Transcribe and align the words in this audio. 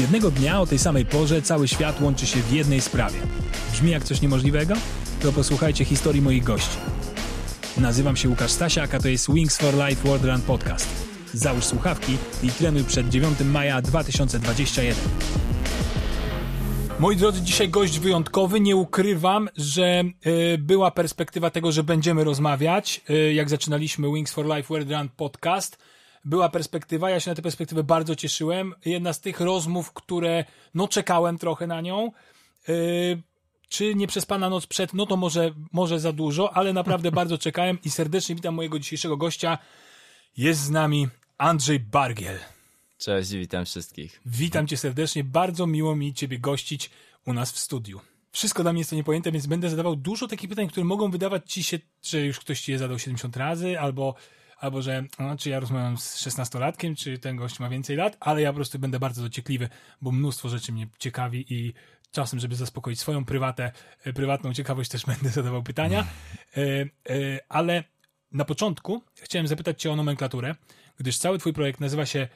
Jednego 0.00 0.30
dnia 0.30 0.60
o 0.60 0.66
tej 0.66 0.78
samej 0.78 1.06
porze 1.06 1.42
cały 1.42 1.68
świat 1.68 2.00
łączy 2.00 2.26
się 2.26 2.40
w 2.40 2.52
jednej 2.52 2.80
sprawie. 2.80 3.18
Brzmi 3.72 3.90
jak 3.90 4.04
coś 4.04 4.20
niemożliwego? 4.20 4.74
To 5.22 5.32
posłuchajcie 5.32 5.84
historii 5.84 6.22
moich 6.22 6.44
gości. 6.44 6.78
Nazywam 7.76 8.16
się 8.16 8.28
Łukasz 8.28 8.50
Stasiak, 8.50 8.94
a 8.94 8.98
to 9.00 9.08
jest 9.08 9.32
Wings 9.32 9.58
for 9.58 9.74
Life 9.74 10.08
World 10.08 10.24
Run 10.24 10.40
Podcast. 10.40 10.88
Załóż 11.34 11.64
słuchawki 11.64 12.16
i 12.42 12.48
trenuj 12.50 12.84
przed 12.84 13.08
9 13.08 13.40
maja 13.40 13.82
2021. 13.82 14.94
Moi 16.98 17.16
drodzy, 17.16 17.42
dzisiaj 17.42 17.68
gość 17.68 17.98
wyjątkowy. 17.98 18.60
Nie 18.60 18.76
ukrywam, 18.76 19.48
że 19.56 20.02
y, 20.26 20.58
była 20.58 20.90
perspektywa 20.90 21.50
tego, 21.50 21.72
że 21.72 21.84
będziemy 21.84 22.24
rozmawiać. 22.24 23.00
Y, 23.10 23.32
jak 23.32 23.50
zaczynaliśmy 23.50 24.12
Wings 24.12 24.32
for 24.32 24.46
Life 24.46 24.68
World 24.68 24.90
Run 24.90 25.08
Podcast, 25.16 25.78
była 26.28 26.48
perspektywa. 26.48 27.10
Ja 27.10 27.20
się 27.20 27.30
na 27.30 27.34
tę 27.34 27.42
perspektywę 27.42 27.84
bardzo 27.84 28.16
cieszyłem. 28.16 28.74
Jedna 28.84 29.12
z 29.12 29.20
tych 29.20 29.40
rozmów, 29.40 29.92
które, 29.92 30.44
no, 30.74 30.88
czekałem 30.88 31.38
trochę 31.38 31.66
na 31.66 31.80
nią. 31.80 32.12
Y, 32.68 33.22
czy 33.68 33.94
nie 33.94 34.06
przez 34.06 34.26
pana 34.26 34.50
noc 34.50 34.66
przed, 34.66 34.94
no 34.94 35.06
to 35.06 35.16
może, 35.16 35.50
może 35.72 36.00
za 36.00 36.12
dużo, 36.12 36.56
ale 36.56 36.72
naprawdę 36.72 37.12
bardzo 37.20 37.38
czekałem 37.38 37.78
i 37.84 37.90
serdecznie 37.90 38.34
witam 38.34 38.54
mojego 38.54 38.78
dzisiejszego 38.78 39.16
gościa. 39.16 39.58
Jest 40.36 40.60
z 40.60 40.70
nami 40.70 41.08
Andrzej 41.38 41.80
Bargiel. 41.80 42.38
Cześć, 42.98 43.30
witam 43.30 43.64
wszystkich. 43.64 44.20
Witam 44.26 44.66
cię 44.66 44.76
serdecznie, 44.76 45.24
bardzo 45.24 45.66
miło 45.66 45.96
mi 45.96 46.14
ciebie 46.14 46.38
gościć 46.38 46.90
u 47.26 47.32
nas 47.32 47.52
w 47.52 47.58
studiu. 47.58 48.00
Wszystko 48.32 48.62
dla 48.62 48.72
mnie 48.72 48.80
jest 48.80 48.90
to 48.90 48.96
niepojęte, 48.96 49.32
więc 49.32 49.46
będę 49.46 49.70
zadawał 49.70 49.96
dużo 49.96 50.28
takich 50.28 50.48
pytań, 50.48 50.68
które 50.68 50.84
mogą 50.84 51.10
wydawać 51.10 51.52
ci 51.52 51.62
się, 51.62 51.78
że 52.02 52.20
już 52.20 52.40
ktoś 52.40 52.60
ci 52.60 52.72
je 52.72 52.78
zadał 52.78 52.98
70 52.98 53.36
razy, 53.36 53.80
albo, 53.80 54.14
albo 54.58 54.82
że 54.82 55.04
no, 55.18 55.36
czy 55.36 55.50
ja 55.50 55.60
rozmawiam 55.60 55.98
z 55.98 56.26
16-latkiem, 56.26 56.96
czy 56.96 57.18
ten 57.18 57.36
gość 57.36 57.60
ma 57.60 57.68
więcej 57.68 57.96
lat, 57.96 58.16
ale 58.20 58.42
ja 58.42 58.50
po 58.50 58.56
prostu 58.56 58.78
będę 58.78 58.98
bardzo 58.98 59.22
dociekliwy, 59.22 59.68
bo 60.02 60.12
mnóstwo 60.12 60.48
rzeczy 60.48 60.72
mnie 60.72 60.88
ciekawi 60.98 61.54
i 61.54 61.74
czasem, 62.12 62.38
żeby 62.38 62.56
zaspokoić 62.56 63.00
swoją 63.00 63.24
prywatę, 63.24 63.72
e, 64.04 64.12
prywatną 64.12 64.54
ciekawość, 64.54 64.90
też 64.90 65.06
będę 65.16 65.28
zadawał 65.28 65.62
pytania. 65.62 66.06
E, 66.56 66.60
e, 66.60 66.86
ale 67.48 67.84
na 68.32 68.44
początku 68.44 69.02
chciałem 69.14 69.46
zapytać 69.46 69.82
cię 69.82 69.92
o 69.92 69.96
nomenklaturę, 69.96 70.54
gdyż 70.98 71.18
cały 71.18 71.38
twój 71.38 71.52
projekt 71.52 71.80
nazywa 71.80 72.06
się 72.06 72.28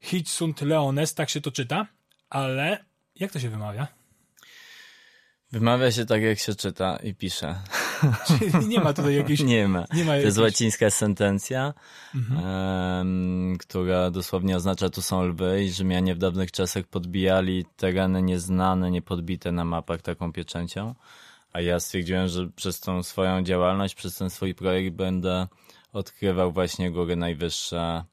Hitsund 0.00 0.60
Leones, 0.60 1.14
tak 1.14 1.30
się 1.30 1.40
to 1.40 1.52
czyta, 1.52 1.86
ale 2.30 2.84
jak 3.14 3.32
to 3.32 3.40
się 3.40 3.48
wymawia? 3.48 3.86
Wymawia 5.52 5.92
się 5.92 6.06
tak, 6.06 6.22
jak 6.22 6.38
się 6.38 6.54
czyta 6.54 6.98
i 7.02 7.14
pisze. 7.14 7.62
Czyli 8.26 8.68
nie 8.68 8.80
ma 8.80 8.92
tutaj 8.92 9.14
jakiejś... 9.14 9.40
nie 9.40 9.68
ma. 9.68 9.84
Nie 9.94 10.04
ma 10.04 10.12
To 10.12 10.16
jest 10.18 10.36
jakiejś... 10.36 10.38
łacińska 10.38 10.90
sentencja, 10.90 11.74
em, 12.14 13.56
która 13.58 14.10
dosłownie 14.10 14.56
oznacza 14.56 14.90
tu 14.90 15.02
są 15.02 15.22
lwy 15.22 15.64
i 15.64 15.70
Rzymianie 15.70 16.14
w 16.14 16.18
dawnych 16.18 16.52
czasach 16.52 16.84
podbijali 16.86 17.64
tereny 17.76 18.22
nieznane, 18.22 18.90
niepodbite 18.90 19.52
na 19.52 19.64
mapach 19.64 20.02
taką 20.02 20.32
pieczęcią. 20.32 20.94
A 21.52 21.60
ja 21.60 21.80
stwierdziłem, 21.80 22.28
że 22.28 22.48
przez 22.56 22.80
tą 22.80 23.02
swoją 23.02 23.42
działalność, 23.42 23.94
przez 23.94 24.14
ten 24.14 24.30
swój 24.30 24.54
projekt 24.54 24.96
będę 24.96 25.46
odkrywał 25.92 26.52
właśnie 26.52 26.90
góry 26.90 27.16
najwyższe 27.16 28.04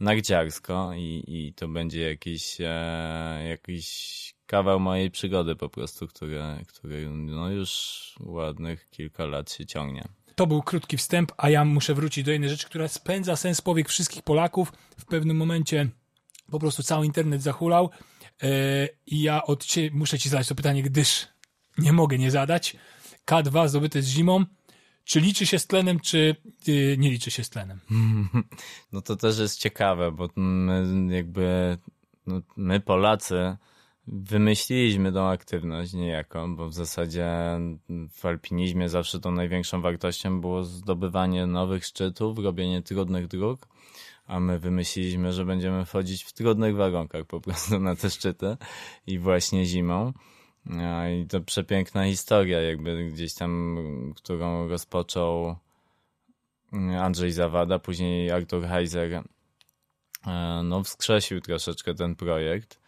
narciarsko 0.00 0.90
i, 0.96 1.24
i 1.28 1.54
to 1.54 1.68
będzie 1.68 2.10
jakiś, 2.10 2.56
e, 2.60 3.44
jakiś 3.48 4.34
kawał 4.50 4.80
mojej 4.80 5.10
przygody 5.10 5.56
po 5.56 5.68
prostu, 5.68 6.08
który, 6.08 6.40
który 6.66 7.10
no 7.10 7.50
już 7.50 7.70
ładnych 8.20 8.90
kilka 8.90 9.26
lat 9.26 9.52
się 9.52 9.66
ciągnie. 9.66 10.08
To 10.34 10.46
był 10.46 10.62
krótki 10.62 10.96
wstęp, 10.96 11.32
a 11.36 11.50
ja 11.50 11.64
muszę 11.64 11.94
wrócić 11.94 12.24
do 12.24 12.32
jednej 12.32 12.50
rzeczy, 12.50 12.66
która 12.66 12.88
spędza 12.88 13.36
sens 13.36 13.60
powiek 13.60 13.88
wszystkich 13.88 14.22
Polaków. 14.22 14.72
W 14.98 15.04
pewnym 15.04 15.36
momencie 15.36 15.88
po 16.50 16.58
prostu 16.58 16.82
cały 16.82 17.06
internet 17.06 17.42
zahulał 17.42 17.90
yy, 18.42 18.48
i 19.06 19.22
ja 19.22 19.42
od 19.42 19.64
cie, 19.64 19.90
muszę 19.92 20.18
ci 20.18 20.28
zadać 20.28 20.48
to 20.48 20.54
pytanie, 20.54 20.82
gdyż 20.82 21.28
nie 21.78 21.92
mogę 21.92 22.18
nie 22.18 22.30
zadać. 22.30 22.76
K2 23.26 23.68
zdobyte 23.68 24.02
z 24.02 24.08
zimą. 24.08 24.44
Czy 25.04 25.20
liczy 25.20 25.46
się 25.46 25.58
z 25.58 25.66
tlenem, 25.66 26.00
czy 26.00 26.36
yy, 26.66 26.96
nie 26.98 27.10
liczy 27.10 27.30
się 27.30 27.44
z 27.44 27.50
tlenem? 27.50 27.80
No 28.92 29.02
to 29.02 29.16
też 29.16 29.38
jest 29.38 29.58
ciekawe, 29.58 30.12
bo 30.12 30.28
my 30.36 31.16
jakby, 31.16 31.78
no, 32.26 32.40
my 32.56 32.80
Polacy 32.80 33.56
wymyśliliśmy 34.06 35.12
tą 35.12 35.28
aktywność 35.28 35.92
niejako, 35.92 36.48
bo 36.48 36.68
w 36.68 36.74
zasadzie 36.74 37.28
w 38.10 38.24
alpinizmie 38.24 38.88
zawsze 38.88 39.20
tą 39.20 39.30
największą 39.30 39.80
wartością 39.80 40.40
było 40.40 40.64
zdobywanie 40.64 41.46
nowych 41.46 41.84
szczytów, 41.84 42.38
robienie 42.38 42.82
trudnych 42.82 43.26
dróg, 43.26 43.68
a 44.26 44.40
my 44.40 44.58
wymyśliliśmy, 44.58 45.32
że 45.32 45.44
będziemy 45.44 45.84
wchodzić 45.84 46.24
w 46.24 46.32
trudnych 46.32 46.76
warunkach 46.76 47.26
po 47.26 47.40
prostu 47.40 47.80
na 47.80 47.96
te 47.96 48.10
szczyty 48.10 48.56
i 49.06 49.18
właśnie 49.18 49.64
zimą. 49.64 50.12
A 50.80 51.08
I 51.08 51.26
to 51.26 51.40
przepiękna 51.40 52.06
historia, 52.06 52.60
jakby 52.60 53.10
gdzieś 53.10 53.34
tam, 53.34 53.76
którą 54.16 54.68
rozpoczął 54.68 55.56
Andrzej 57.00 57.32
Zawada, 57.32 57.78
później 57.78 58.30
Artur 58.30 58.66
Heiser, 58.66 59.12
e, 60.26 60.60
no 60.64 60.82
wskrzesił 60.82 61.40
troszeczkę 61.40 61.94
ten 61.94 62.16
projekt. 62.16 62.79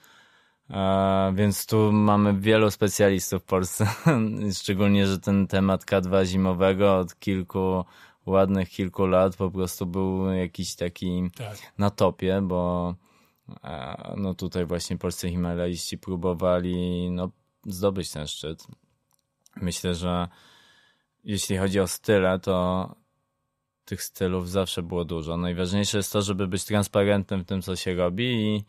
Więc 1.34 1.66
tu 1.66 1.92
mamy 1.92 2.40
wielu 2.40 2.70
specjalistów 2.70 3.42
w 3.42 3.44
Polsce, 3.44 3.86
szczególnie, 4.60 5.06
że 5.06 5.18
ten 5.18 5.46
temat 5.46 5.84
K2 5.84 6.24
zimowego 6.24 6.98
od 6.98 7.18
kilku 7.18 7.84
ładnych 8.26 8.68
kilku 8.68 9.06
lat 9.06 9.36
po 9.36 9.50
prostu 9.50 9.86
był 9.86 10.32
jakiś 10.32 10.74
taki 10.74 11.30
Tak. 11.36 11.58
na 11.78 11.90
topie, 11.90 12.40
bo 12.42 12.94
no 14.16 14.34
tutaj 14.34 14.66
właśnie 14.66 14.98
polscy 14.98 15.30
himalaiści 15.30 15.98
próbowali 15.98 17.10
no, 17.10 17.30
zdobyć 17.66 18.10
ten 18.10 18.26
szczyt. 18.26 18.66
Myślę, 19.56 19.94
że 19.94 20.28
jeśli 21.24 21.56
chodzi 21.56 21.80
o 21.80 21.86
style, 21.86 22.38
to 22.38 22.88
tych 23.84 24.02
stylów 24.02 24.50
zawsze 24.50 24.82
było 24.82 25.04
dużo. 25.04 25.36
Najważniejsze 25.36 25.96
jest 25.96 26.12
to, 26.12 26.22
żeby 26.22 26.46
być 26.46 26.64
transparentnym 26.64 27.40
w 27.40 27.46
tym, 27.46 27.62
co 27.62 27.76
się 27.76 27.94
robi 27.94 28.24
i, 28.24 28.64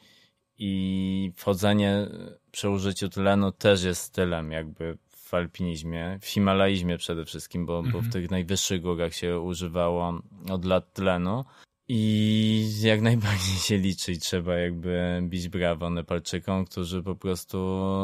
i 0.66 1.31
wchodzenie 1.35 2.07
przy 2.51 2.69
użyciu 2.69 3.09
tlenu 3.09 3.51
też 3.51 3.84
jest 3.84 4.01
stylem 4.01 4.51
jakby 4.51 4.97
w 5.09 5.34
alpinizmie, 5.34 6.19
w 6.22 6.25
himalaizmie 6.25 6.97
przede 6.97 7.25
wszystkim, 7.25 7.66
bo, 7.66 7.84
bo 7.84 8.01
w 8.01 8.09
tych 8.09 8.31
najwyższych 8.31 8.81
górach 8.81 9.13
się 9.13 9.40
używało 9.40 10.19
od 10.50 10.66
lat 10.66 10.94
tlenu. 10.94 11.46
I 11.88 12.66
jak 12.81 13.02
najbardziej 13.02 13.56
się 13.56 13.78
liczy 13.78 14.12
i 14.12 14.18
trzeba 14.18 14.56
jakby 14.56 15.22
bić 15.23 15.50
brawo 15.50 15.90
Nepalczykom, 15.90 16.66
którzy 16.66 17.03
po 17.03 17.16
prostu 17.16 17.57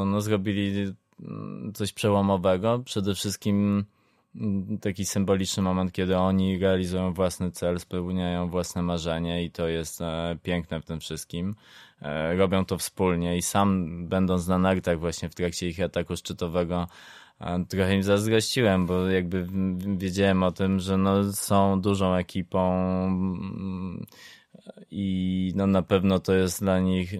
no, 0.06 0.22
zrobili 0.22 0.94
mm, 1.20 1.74
coś 1.74 1.94
przełomowego. 1.94 2.80
Przede 2.80 3.16
wszystkim 3.16 3.86
mm, 4.36 4.78
taki 4.78 5.06
symboliczny 5.06 5.64
moment, 5.64 5.92
kiedy 5.92 6.18
oni 6.18 6.60
realizują 6.60 7.14
własny 7.14 7.52
cel, 7.52 7.80
spełniają 7.80 8.50
własne 8.50 8.82
marzenie 8.82 9.44
i 9.44 9.52
to 9.52 9.68
jest 9.68 10.02
e, 10.02 10.38
piękne 10.44 10.82
w 10.82 10.86
tym 10.86 11.00
wszystkim. 11.00 11.56
E, 12.02 12.36
robią 12.36 12.66
to 12.66 12.78
wspólnie 12.78 13.38
i 13.38 13.42
sam 13.42 13.88
będąc 14.08 14.48
na 14.48 14.58
nartach 14.58 15.00
właśnie 15.00 15.30
w 15.30 15.36
trakcie 15.36 15.68
ich 15.68 15.82
ataku 15.82 16.16
szczytowego 16.16 16.88
a 17.40 17.60
trochę 17.70 17.96
im 17.96 18.04
zazdrościłem, 18.04 18.86
bo 18.86 19.08
jakby 19.08 19.48
wiedziałem 19.98 20.44
o 20.44 20.52
tym, 20.52 20.80
że 20.80 20.98
no 20.98 21.34
są 21.34 21.82
dużą 21.82 22.14
ekipą 22.16 22.74
mm, 23.08 24.06
i 24.92 25.52
no 25.56 25.68
na 25.68 25.82
pewno 25.82 26.20
to 26.20 26.34
jest 26.34 26.62
dla 26.62 26.80
nich 26.80 27.14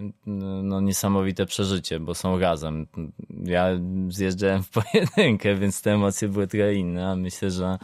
no 0.64 0.82
niesamowite 0.82 1.46
przeżycie, 1.46 2.00
bo 2.00 2.16
są 2.16 2.40
razem. 2.40 2.88
Ja 3.30 3.68
zjeżdżałem 4.10 4.64
w 4.64 4.70
pojedynkę, 4.70 5.56
więc 5.56 5.82
te 5.82 5.94
emocje 5.94 6.28
były 6.28 6.48
trochę 6.48 6.74
inne, 6.74 7.12
a 7.12 7.16
myślę, 7.16 7.52
że 7.52 7.78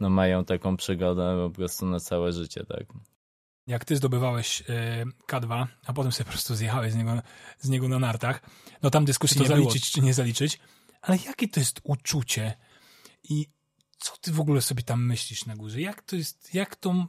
no 0.00 0.10
mają 0.10 0.44
taką 0.44 0.76
przygodę 0.76 1.48
po 1.48 1.50
prostu 1.50 1.86
na 1.86 2.00
całe 2.00 2.32
życie, 2.32 2.64
tak. 2.64 2.84
Jak 3.70 3.84
ty 3.84 3.96
zdobywałeś 3.96 4.62
e, 4.68 5.04
K2, 5.28 5.66
a 5.86 5.92
potem 5.92 6.12
sobie 6.12 6.24
po 6.24 6.30
prostu 6.30 6.54
zjechałeś 6.54 6.92
z 6.92 6.96
niego, 6.96 7.22
z 7.58 7.68
niego 7.68 7.88
na 7.88 7.98
nartach, 7.98 8.42
no 8.82 8.90
tam 8.90 9.04
dyskusji 9.04 9.34
Czy 9.34 9.42
nie 9.42 9.48
to 9.48 9.54
było, 9.54 9.70
zaliczyć, 9.70 9.90
czy 9.90 10.00
nie 10.00 10.14
zaliczyć, 10.14 10.58
ale 11.02 11.18
jakie 11.26 11.48
to 11.48 11.60
jest 11.60 11.80
uczucie 11.84 12.56
i 13.24 13.46
co 13.98 14.16
ty 14.20 14.32
w 14.32 14.40
ogóle 14.40 14.62
sobie 14.62 14.82
tam 14.82 15.06
myślisz 15.06 15.46
na 15.46 15.56
górze? 15.56 15.80
Jak 15.80 16.02
to 16.02 16.16
jest, 16.16 16.54
jak 16.54 16.76
to, 16.76 17.06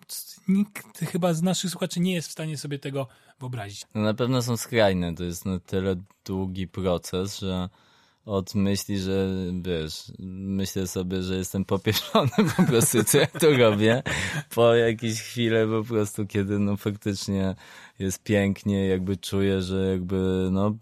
nikt 0.48 1.00
chyba 1.00 1.34
z 1.34 1.42
naszych 1.42 1.72
słuchaczy 1.72 2.00
nie 2.00 2.13
jest 2.13 2.28
w 2.28 2.31
stanie 2.31 2.58
sobie 2.58 2.80
tego 2.80 3.08
wyobrazić. 3.40 3.86
No 3.96 4.02
na 4.02 4.13
pewno 4.13 4.42
są 4.42 4.58
skrajne. 4.58 5.16
To 5.16 5.24
jest 5.24 5.46
na 5.46 5.60
tyle 5.60 5.96
długi 6.25 6.68
proces, 6.68 7.40
że 7.40 7.69
od 8.26 8.56
myśli, 8.56 9.00
że 9.00 9.28
wiesz, 9.62 10.12
myślę 10.20 10.88
sobie, 10.88 11.24
że 11.24 11.36
jestem 11.36 11.66
popieszony 11.66 12.30
po 12.58 12.64
prostu, 12.64 13.04
co 13.04 13.18
ja 13.18 13.28
tu 13.28 13.58
robię, 13.58 14.04
po 14.56 14.76
jakiejś 14.76 15.22
chwilę 15.22 15.68
po 15.68 15.84
prostu, 15.84 16.28
kiedy 16.28 16.60
no 16.60 16.78
faktycznie 16.78 17.56
jest 18.00 18.24
pięknie, 18.24 18.88
jakby 18.88 19.18
czuję, 19.18 19.62
że 19.62 19.92
jakby 19.92 20.50
no 20.52 20.76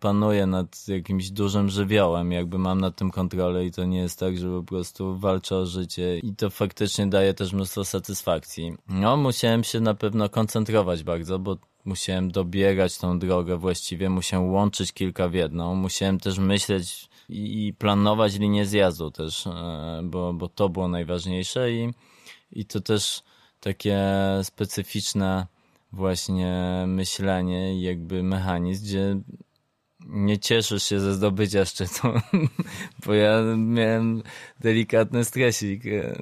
panuję 0.00 0.46
nad 0.46 0.88
jakimś 0.88 1.30
dużym 1.30 1.68
żywiołem, 1.68 2.32
jakby 2.32 2.58
mam 2.58 2.80
nad 2.80 2.96
tym 2.96 3.10
kontrolę 3.10 3.66
i 3.66 3.72
to 3.72 3.84
nie 3.84 3.98
jest 3.98 4.18
tak, 4.18 4.38
że 4.38 4.48
po 4.48 4.62
prostu 4.62 5.18
walczę 5.18 5.56
o 5.56 5.66
życie 5.66 6.18
i 6.18 6.36
to 6.36 6.50
faktycznie 6.50 7.06
daje 7.06 7.34
też 7.34 7.52
mnóstwo 7.52 7.84
satysfakcji. 7.84 8.74
No 8.88 9.16
musiałem 9.16 9.64
się 9.64 9.80
na 9.80 9.94
pewno 9.94 10.28
koncentrować 10.28 11.02
bardzo, 11.02 11.38
bo 11.38 11.56
musiałem 11.84 12.30
dobiegać 12.30 12.98
tą 12.98 13.18
drogę 13.18 13.56
właściwie, 13.56 14.10
musiałem 14.10 14.50
łączyć 14.50 14.92
kilka 14.92 15.28
w 15.28 15.34
jedną, 15.34 15.74
musiałem 15.74 16.20
też 16.20 16.38
myśleć 16.38 17.08
i 17.28 17.74
planować 17.78 18.38
linię 18.38 18.66
zjazdu 18.66 19.10
też, 19.10 19.46
e, 19.46 20.00
bo, 20.04 20.32
bo 20.32 20.48
to 20.48 20.68
było 20.68 20.88
najważniejsze 20.88 21.72
i, 21.72 21.90
i 22.52 22.64
to 22.64 22.80
też 22.80 23.22
takie 23.60 23.98
specyficzne 24.42 25.46
właśnie 25.92 26.84
myślenie 26.86 27.82
jakby 27.82 28.22
mechanizm, 28.22 28.84
gdzie 28.84 29.16
nie 30.06 30.38
cieszysz 30.38 30.82
się 30.82 31.00
ze 31.00 31.14
zdobycia 31.14 31.64
szczytu, 31.64 32.08
bo 33.06 33.14
ja 33.14 33.42
miałem 33.56 34.22
delikatny 34.60 35.24
stresik 35.24 35.86
e, 35.86 36.18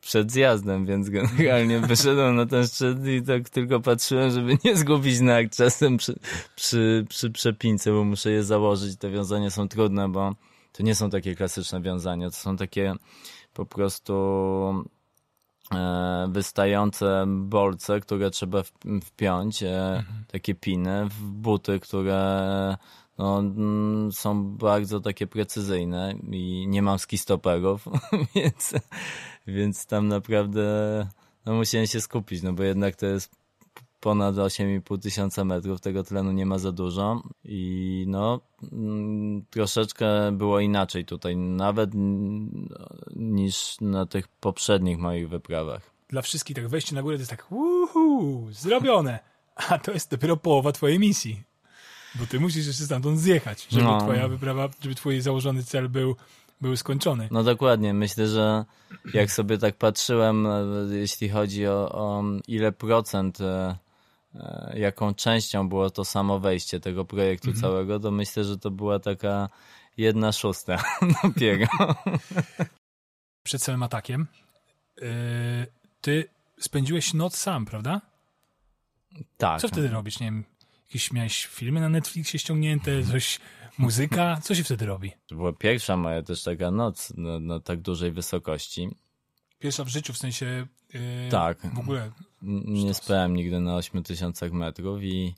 przed 0.00 0.32
zjazdem, 0.32 0.86
więc 0.86 1.10
generalnie 1.10 1.80
wyszedłem 1.88 2.36
na 2.36 2.46
ten 2.46 2.66
szczyt 2.66 3.06
i 3.06 3.22
tak 3.22 3.50
tylko 3.50 3.80
patrzyłem, 3.80 4.30
żeby 4.30 4.58
nie 4.64 4.76
zgubić 4.76 5.20
nag 5.20 5.50
czasem 5.50 5.96
przy, 5.96 6.18
przy, 6.56 7.04
przy 7.08 7.30
przepince, 7.30 7.92
bo 7.92 8.04
muszę 8.04 8.30
je 8.30 8.44
założyć. 8.44 8.96
Te 8.96 9.10
wiązania 9.10 9.50
są 9.50 9.68
trudne, 9.68 10.08
bo 10.08 10.34
to 10.72 10.82
nie 10.82 10.94
są 10.94 11.10
takie 11.10 11.34
klasyczne 11.34 11.80
wiązania, 11.80 12.30
to 12.30 12.36
są 12.36 12.56
takie 12.56 12.94
po 13.54 13.66
prostu 13.66 14.14
e, 15.74 16.28
wystające 16.30 17.24
bolce, 17.28 18.00
które 18.00 18.30
trzeba 18.30 18.62
wpiąć, 19.04 19.62
e, 19.62 19.96
mhm. 19.96 20.24
takie 20.28 20.54
piny 20.54 21.08
w 21.08 21.22
buty, 21.22 21.80
które 21.80 22.76
no, 23.18 23.38
mm, 23.38 24.12
są 24.12 24.56
bardzo 24.56 25.00
takie 25.00 25.26
precyzyjne 25.26 26.14
i 26.30 26.66
nie 26.68 26.82
mam 26.82 26.98
skistoperów, 26.98 27.84
więc, 28.34 28.74
więc 29.46 29.86
tam 29.86 30.08
naprawdę 30.08 30.62
no, 31.46 31.54
musiałem 31.54 31.86
się 31.86 32.00
skupić, 32.00 32.42
no 32.42 32.52
bo 32.52 32.62
jednak 32.62 32.96
to 32.96 33.06
jest 33.06 33.30
ponad 34.00 34.34
8,5 34.34 34.98
tysiąca 34.98 35.44
metrów, 35.44 35.80
tego 35.80 36.04
tlenu 36.04 36.32
nie 36.32 36.46
ma 36.46 36.58
za 36.58 36.72
dużo 36.72 37.22
i 37.44 38.04
no 38.08 38.40
mm, 38.72 39.44
troszeczkę 39.50 40.32
było 40.32 40.60
inaczej 40.60 41.04
tutaj, 41.04 41.36
nawet 41.36 41.90
niż 43.16 43.76
na 43.80 44.06
tych 44.06 44.28
poprzednich 44.28 44.98
moich 44.98 45.28
wyprawach. 45.28 45.90
Dla 46.08 46.22
wszystkich 46.22 46.56
tak 46.56 46.68
wejście 46.68 46.94
na 46.94 47.02
górę 47.02 47.16
to 47.16 47.20
jest 47.20 47.30
tak 47.30 47.52
uhu, 47.52 48.46
zrobione, 48.50 49.18
a 49.56 49.78
to 49.78 49.92
jest 49.92 50.10
dopiero 50.10 50.36
połowa 50.36 50.72
twojej 50.72 50.98
misji. 50.98 51.42
Bo 52.18 52.26
ty 52.26 52.40
musisz 52.40 52.66
jeszcze 52.66 52.84
stamtąd 52.84 53.20
zjechać, 53.20 53.66
żeby 53.70 53.84
no. 53.84 54.00
twoja 54.00 54.28
wyprawa, 54.28 54.68
żeby 54.80 54.94
twój 54.94 55.20
założony 55.20 55.64
cel 55.64 55.88
był, 55.88 56.16
był 56.60 56.76
skończony. 56.76 57.28
No 57.30 57.44
dokładnie. 57.44 57.94
Myślę, 57.94 58.28
że 58.28 58.64
jak 59.14 59.30
sobie 59.30 59.58
tak 59.58 59.76
patrzyłem, 59.76 60.46
e, 60.46 60.62
jeśli 60.90 61.28
chodzi 61.28 61.66
o, 61.66 61.92
o 61.92 62.24
ile 62.48 62.72
procent, 62.72 63.40
e, 63.40 63.76
e, 64.34 64.72
jaką 64.78 65.14
częścią 65.14 65.68
było 65.68 65.90
to 65.90 66.04
samo 66.04 66.40
wejście 66.40 66.80
tego 66.80 67.04
projektu 67.04 67.48
mhm. 67.48 67.62
całego, 67.62 68.00
to 68.00 68.10
myślę, 68.10 68.44
że 68.44 68.58
to 68.58 68.70
była 68.70 68.98
taka 68.98 69.48
jedna 69.96 70.32
szósta 70.32 70.82
dopiero. 71.22 71.66
Przed 73.42 73.62
całym 73.62 73.82
atakiem 73.82 74.26
ty 76.00 76.28
spędziłeś 76.60 77.14
noc 77.14 77.36
sam, 77.36 77.64
prawda? 77.64 78.00
Tak. 79.36 79.60
Co 79.60 79.68
wtedy 79.68 79.88
robisz? 79.88 80.20
Nie 80.20 80.26
wiem, 80.26 80.44
Jakieś 80.88 81.12
miałeś 81.12 81.46
filmy 81.46 81.80
na 81.80 81.88
Netflixie 81.88 82.38
ściągnięte, 82.38 83.04
coś, 83.04 83.40
muzyka? 83.78 84.40
Co 84.42 84.54
się 84.54 84.64
wtedy 84.64 84.86
robi? 84.86 85.12
To 85.26 85.34
była 85.34 85.52
pierwsza 85.52 85.96
moja 85.96 86.22
też 86.22 86.42
taka 86.42 86.70
noc 86.70 87.12
na, 87.16 87.40
na 87.40 87.60
tak 87.60 87.80
dużej 87.80 88.12
wysokości. 88.12 88.88
Pierwsza 89.58 89.84
w 89.84 89.88
życiu, 89.88 90.12
w 90.12 90.18
sensie 90.18 90.66
yy, 90.94 91.00
tak. 91.30 91.74
w 91.74 91.78
ogóle. 91.78 92.10
Nie 92.66 92.94
spałem 92.94 93.36
nigdy 93.36 93.60
na 93.60 93.76
8000 93.76 94.50
metrów 94.50 95.02
i 95.02 95.34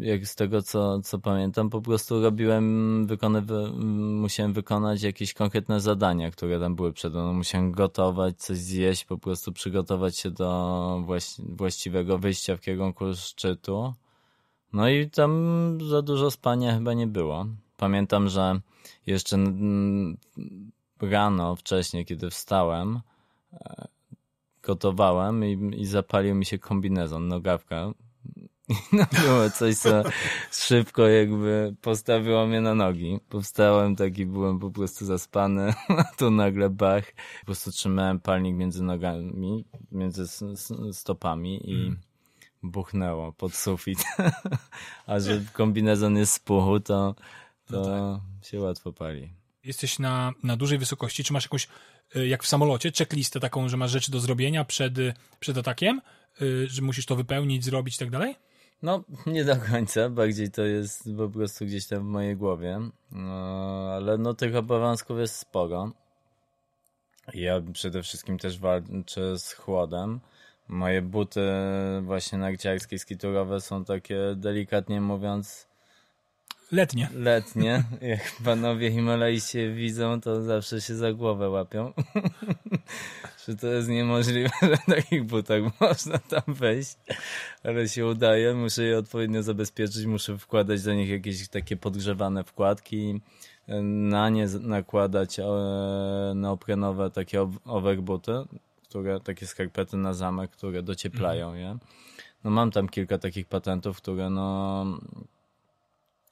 jak 0.00 0.26
z 0.26 0.34
tego 0.34 0.62
co, 0.62 1.00
co 1.00 1.18
pamiętam, 1.18 1.70
po 1.70 1.80
prostu 1.80 2.22
robiłem, 2.22 3.06
wykonywa, 3.06 3.54
musiałem 4.20 4.52
wykonać 4.52 5.02
jakieś 5.02 5.34
konkretne 5.34 5.80
zadania, 5.80 6.30
które 6.30 6.60
tam 6.60 6.76
były 6.76 6.92
przed 6.92 7.12
mną. 7.12 7.32
Musiałem 7.32 7.72
gotować, 7.72 8.38
coś 8.38 8.58
zjeść, 8.58 9.04
po 9.04 9.18
prostu 9.18 9.52
przygotować 9.52 10.18
się 10.18 10.30
do 10.30 11.04
właściwego 11.38 12.18
wyjścia 12.18 12.56
w 12.56 12.60
kierunku 12.60 13.14
szczytu. 13.14 13.94
No 14.72 14.88
i 14.88 15.10
tam 15.10 15.78
za 15.90 16.02
dużo 16.02 16.30
spania 16.30 16.74
chyba 16.74 16.94
nie 16.94 17.06
było. 17.06 17.46
Pamiętam, 17.76 18.28
że 18.28 18.60
jeszcze 19.06 19.38
rano, 21.00 21.56
wcześniej, 21.56 22.04
kiedy 22.04 22.30
wstałem, 22.30 23.00
e, 23.52 23.88
gotowałem 24.62 25.44
i, 25.44 25.80
i 25.80 25.86
zapalił 25.86 26.34
mi 26.34 26.44
się 26.46 26.58
kombinezon, 26.58 27.28
nogawka. 27.28 27.92
I 28.68 28.96
no 28.96 29.04
było 29.22 29.50
coś, 29.50 29.76
co 29.76 30.02
szybko 30.52 31.08
jakby 31.08 31.74
postawiło 31.80 32.46
mnie 32.46 32.60
na 32.60 32.74
nogi. 32.74 33.20
Powstałem 33.28 33.96
taki, 33.96 34.26
byłem 34.26 34.58
po 34.58 34.70
prostu 34.70 35.04
zaspany, 35.04 35.74
a 35.98 36.04
tu 36.04 36.30
nagle 36.30 36.70
bach. 36.70 37.04
Po 37.40 37.46
prostu 37.46 37.70
trzymałem 37.70 38.20
palnik 38.20 38.56
między 38.56 38.82
nogami, 38.82 39.64
między 39.92 40.24
stopami 40.92 41.70
i 41.70 41.74
mm 41.74 42.11
buchnęło 42.62 43.32
pod 43.32 43.54
sufit. 43.54 44.04
A 45.06 45.20
że 45.20 45.42
kombinezon 45.52 46.16
jest 46.16 46.32
z 46.32 46.38
puchu, 46.38 46.80
to, 46.80 47.14
to 47.66 47.80
no 47.80 48.20
tak. 48.40 48.48
się 48.48 48.60
łatwo 48.60 48.92
pali. 48.92 49.30
Jesteś 49.64 49.98
na, 49.98 50.32
na 50.42 50.56
dużej 50.56 50.78
wysokości. 50.78 51.24
Czy 51.24 51.32
masz 51.32 51.44
jakąś, 51.44 51.68
y, 52.16 52.26
jak 52.26 52.42
w 52.42 52.46
samolocie, 52.46 52.92
checklistę 52.98 53.40
taką, 53.40 53.68
że 53.68 53.76
masz 53.76 53.90
rzeczy 53.90 54.10
do 54.10 54.20
zrobienia 54.20 54.64
przed, 54.64 54.94
przed 55.40 55.58
atakiem? 55.58 56.00
Y, 56.42 56.66
że 56.68 56.82
musisz 56.82 57.06
to 57.06 57.16
wypełnić, 57.16 57.64
zrobić 57.64 57.96
i 57.96 57.98
tak 57.98 58.10
dalej? 58.10 58.36
No, 58.82 59.04
nie 59.26 59.44
do 59.44 59.56
końca. 59.56 60.08
Bardziej 60.08 60.50
to 60.50 60.62
jest 60.62 61.08
po 61.16 61.28
prostu 61.28 61.64
gdzieś 61.64 61.86
tam 61.86 62.00
w 62.00 62.04
mojej 62.04 62.36
głowie. 62.36 62.80
No, 63.12 63.90
ale 63.96 64.18
no 64.18 64.34
tych 64.34 64.56
obowiązków 64.56 65.18
jest 65.18 65.36
sporo. 65.36 65.92
Ja 67.34 67.60
przede 67.72 68.02
wszystkim 68.02 68.38
też 68.38 68.58
walczę 68.58 69.38
z 69.38 69.52
chłodem 69.52 70.20
Moje 70.72 71.02
buty 71.02 71.40
właśnie 72.02 72.38
narciarskie, 72.38 72.98
skiturowe 72.98 73.60
są 73.60 73.84
takie 73.84 74.18
delikatnie 74.36 75.00
mówiąc 75.00 75.68
letnie. 76.72 77.08
Letnie. 77.14 77.84
Jak 78.02 78.32
panowie 78.44 78.90
Himalajście 78.90 79.72
widzą, 79.72 80.20
to 80.20 80.42
zawsze 80.42 80.80
się 80.80 80.94
za 80.94 81.12
głowę 81.12 81.48
łapią. 81.50 81.92
że 83.48 83.56
to 83.56 83.66
jest 83.66 83.88
niemożliwe, 83.88 84.50
że 84.62 84.76
w 84.76 84.86
takich 84.86 85.24
butach 85.24 85.62
można 85.80 86.18
tam 86.18 86.54
wejść. 86.54 86.96
Ale 87.64 87.88
się 87.88 88.06
udaje. 88.06 88.54
Muszę 88.54 88.82
je 88.82 88.98
odpowiednio 88.98 89.42
zabezpieczyć. 89.42 90.06
Muszę 90.06 90.38
wkładać 90.38 90.82
do 90.82 90.94
nich 90.94 91.08
jakieś 91.08 91.48
takie 91.48 91.76
podgrzewane 91.76 92.44
wkładki. 92.44 93.20
Na 93.82 94.28
nie 94.28 94.46
nakładać 94.46 95.38
e, 95.38 95.44
neoprenowe 96.34 97.10
takie 97.10 97.48
overbuty 97.64 98.32
które, 98.92 99.20
takie 99.20 99.46
skarpety 99.46 99.96
na 99.96 100.12
zamek, 100.12 100.50
które 100.50 100.82
docieplają 100.82 101.46
mhm. 101.46 101.64
je. 101.64 101.78
No 102.44 102.50
mam 102.50 102.70
tam 102.70 102.88
kilka 102.88 103.18
takich 103.18 103.46
patentów, 103.46 103.96
które 103.96 104.30
no 104.30 104.84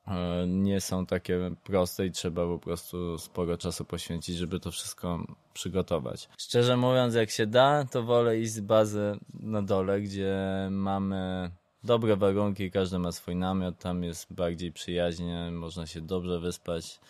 e, 0.07 0.47
nie 0.47 0.81
są 0.81 1.07
takie 1.07 1.51
proste 1.65 2.07
i 2.07 2.11
trzeba 2.11 2.47
po 2.47 2.59
prostu 2.59 3.19
sporo 3.19 3.57
czasu 3.57 3.85
poświęcić, 3.85 4.37
żeby 4.37 4.61
to 4.61 4.71
wszystko 4.71 5.27
przygotować. 5.55 6.29
Szczerze 6.39 6.77
mówiąc, 6.77 7.15
jak 7.15 7.31
się 7.31 7.47
da, 7.47 7.85
to 7.85 8.03
wolę 8.03 8.39
iść 8.39 8.53
z 8.53 8.61
bazy 8.61 9.19
na 9.35 9.63
dole, 9.63 10.01
gdzie 10.01 10.37
mamy 10.71 11.51
dobre 11.85 12.17
warunki, 12.17 12.71
każdy 12.71 12.99
ma 12.99 13.13
swój 13.13 13.37
namiot, 13.37 13.79
tam 13.79 14.05
jest 14.05 14.33
bardziej 14.33 14.73
przyjaźnie, 14.73 15.51
można 15.51 15.87
się 15.87 16.01
dobrze 16.01 16.41
wyspać. 16.41 17.01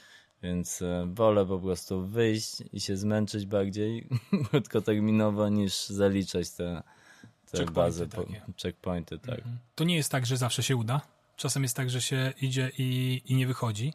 Więc 0.43 0.83
e, 0.83 1.07
wolę 1.15 1.47
po 1.47 1.59
prostu 1.59 2.07
wyjść 2.07 2.63
i 2.73 2.81
się 2.81 2.97
zmęczyć 2.97 3.47
bardziej 3.47 4.09
krótkoterminowo 4.51 5.49
niż 5.49 5.87
zaliczać 5.87 6.51
te, 6.51 6.83
te 7.51 7.65
bazy, 7.65 8.09
po, 8.09 8.25
checkpointy. 8.63 9.19
Tak. 9.19 9.39
Mhm. 9.39 9.59
To 9.75 9.85
nie 9.85 9.97
jest 9.97 10.13
tak, 10.13 10.27
że 10.27 10.37
zawsze 10.37 10.63
się 10.63 10.77
uda. 10.77 11.01
Czasem 11.37 11.63
jest 11.63 11.77
tak, 11.77 11.91
że 11.91 12.01
się 12.01 12.33
idzie 12.41 12.71
i, 12.79 13.23
i 13.27 13.35
nie 13.35 13.47
wychodzi. 13.47 13.95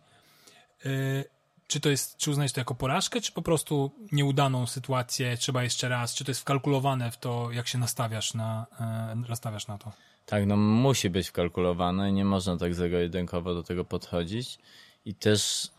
Yy, 0.86 1.26
czy 1.68 1.80
to 1.80 1.90
jest, 1.90 2.18
czy 2.18 2.32
uznajesz 2.32 2.52
to 2.52 2.62
jako 2.62 2.76
porażkę, 2.76 3.22
czy 3.22 3.32
po 3.32 3.42
prostu 3.42 3.92
nieudaną 4.12 4.68
sytuację, 4.68 5.38
trzeba 5.38 5.64
jeszcze 5.64 5.90
raz, 5.90 6.14
czy 6.14 6.26
to 6.26 6.32
jest 6.32 6.42
wkalkulowane 6.42 7.12
w 7.12 7.18
to, 7.18 7.52
jak 7.52 7.68
się 7.68 7.78
nastawiasz 7.78 8.34
na, 8.34 8.66
yy, 9.16 9.30
nastawiasz 9.30 9.68
na 9.68 9.78
to? 9.78 9.92
Tak, 10.26 10.46
no 10.46 10.58
musi 10.58 11.10
być 11.10 11.28
wkalkulowane, 11.28 12.12
nie 12.12 12.26
można 12.26 12.58
tak 12.58 12.76
zero-jedynkowo 12.76 13.54
do 13.54 13.64
tego 13.64 13.86
podchodzić 13.86 14.60
i 15.06 15.16
też 15.16 15.72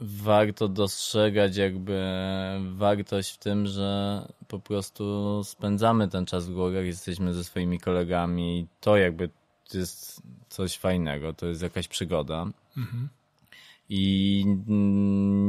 warto 0.00 0.68
dostrzegać 0.68 1.56
jakby 1.56 2.02
wartość 2.74 3.34
w 3.34 3.38
tym, 3.38 3.66
że 3.66 4.22
po 4.48 4.60
prostu 4.60 5.40
spędzamy 5.44 6.08
ten 6.08 6.26
czas 6.26 6.48
w 6.48 6.54
górach, 6.54 6.84
jesteśmy 6.84 7.34
ze 7.34 7.44
swoimi 7.44 7.80
kolegami 7.80 8.58
i 8.58 8.66
to 8.80 8.96
jakby 8.96 9.30
jest 9.74 10.22
coś 10.48 10.76
fajnego, 10.78 11.32
to 11.32 11.46
jest 11.46 11.62
jakaś 11.62 11.88
przygoda. 11.88 12.46
Mhm. 12.76 13.08
I 13.88 14.44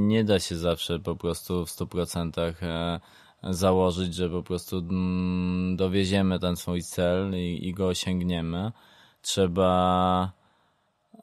nie 0.08 0.24
da 0.24 0.40
się 0.40 0.56
zawsze 0.56 1.00
po 1.00 1.16
prostu 1.16 1.66
w 1.66 1.70
100% 1.70 2.54
e, 2.62 3.00
założyć, 3.44 4.16
że 4.16 4.30
po 4.30 4.44
prostu 4.44 4.78
mm, 4.78 5.76
dowieziemy 5.76 6.40
ten 6.40 6.56
swój 6.56 6.84
cel 6.84 7.36
i, 7.36 7.68
i 7.68 7.74
go 7.74 7.88
osiągniemy 7.88 8.72
trzeba 9.22 10.32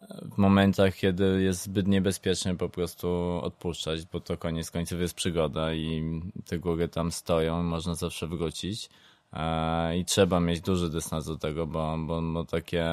w 0.09 0.39
momentach, 0.39 0.97
kiedy 0.97 1.43
jest 1.43 1.63
zbyt 1.63 1.89
niebezpiecznie 1.89 2.55
po 2.55 2.69
prostu 2.69 3.09
odpuszczać, 3.43 4.07
bo 4.07 4.21
to 4.21 4.37
koniec 4.37 4.71
końców 4.71 5.01
jest 5.01 5.15
przygoda 5.15 5.75
i 5.75 6.21
te 6.47 6.59
góry 6.59 6.89
tam 6.89 7.13
stoją, 7.13 7.63
można 7.63 7.95
zawsze 7.95 8.27
wrócić. 8.27 8.89
E, 9.33 9.99
I 9.99 10.05
trzeba 10.05 10.41
mieć 10.41 10.61
duży 10.61 10.91
dystans 10.91 11.27
do 11.27 11.37
tego, 11.37 11.67
bo, 11.67 11.97
bo, 11.99 12.23
bo 12.23 12.45
takie 12.45 12.85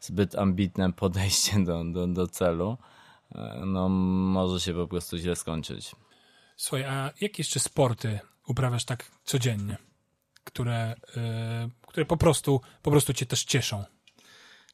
zbyt 0.00 0.34
ambitne 0.38 0.92
podejście 1.02 1.64
do, 1.64 1.84
do, 1.84 2.06
do 2.06 2.26
celu 2.26 2.76
e, 3.34 3.62
no, 3.66 3.88
może 3.88 4.60
się 4.60 4.74
po 4.74 4.86
prostu 4.86 5.16
źle 5.16 5.36
skończyć. 5.36 5.92
Słuchaj, 6.56 6.84
a 6.84 7.10
jakie 7.20 7.34
jeszcze 7.38 7.60
sporty 7.60 8.18
uprawiasz 8.46 8.84
tak 8.84 9.10
codziennie, 9.24 9.76
które, 10.44 10.94
yy, 11.16 11.70
które 11.86 12.06
po, 12.06 12.16
prostu, 12.16 12.60
po 12.82 12.90
prostu 12.90 13.14
cię 13.14 13.26
też 13.26 13.44
cieszą? 13.44 13.84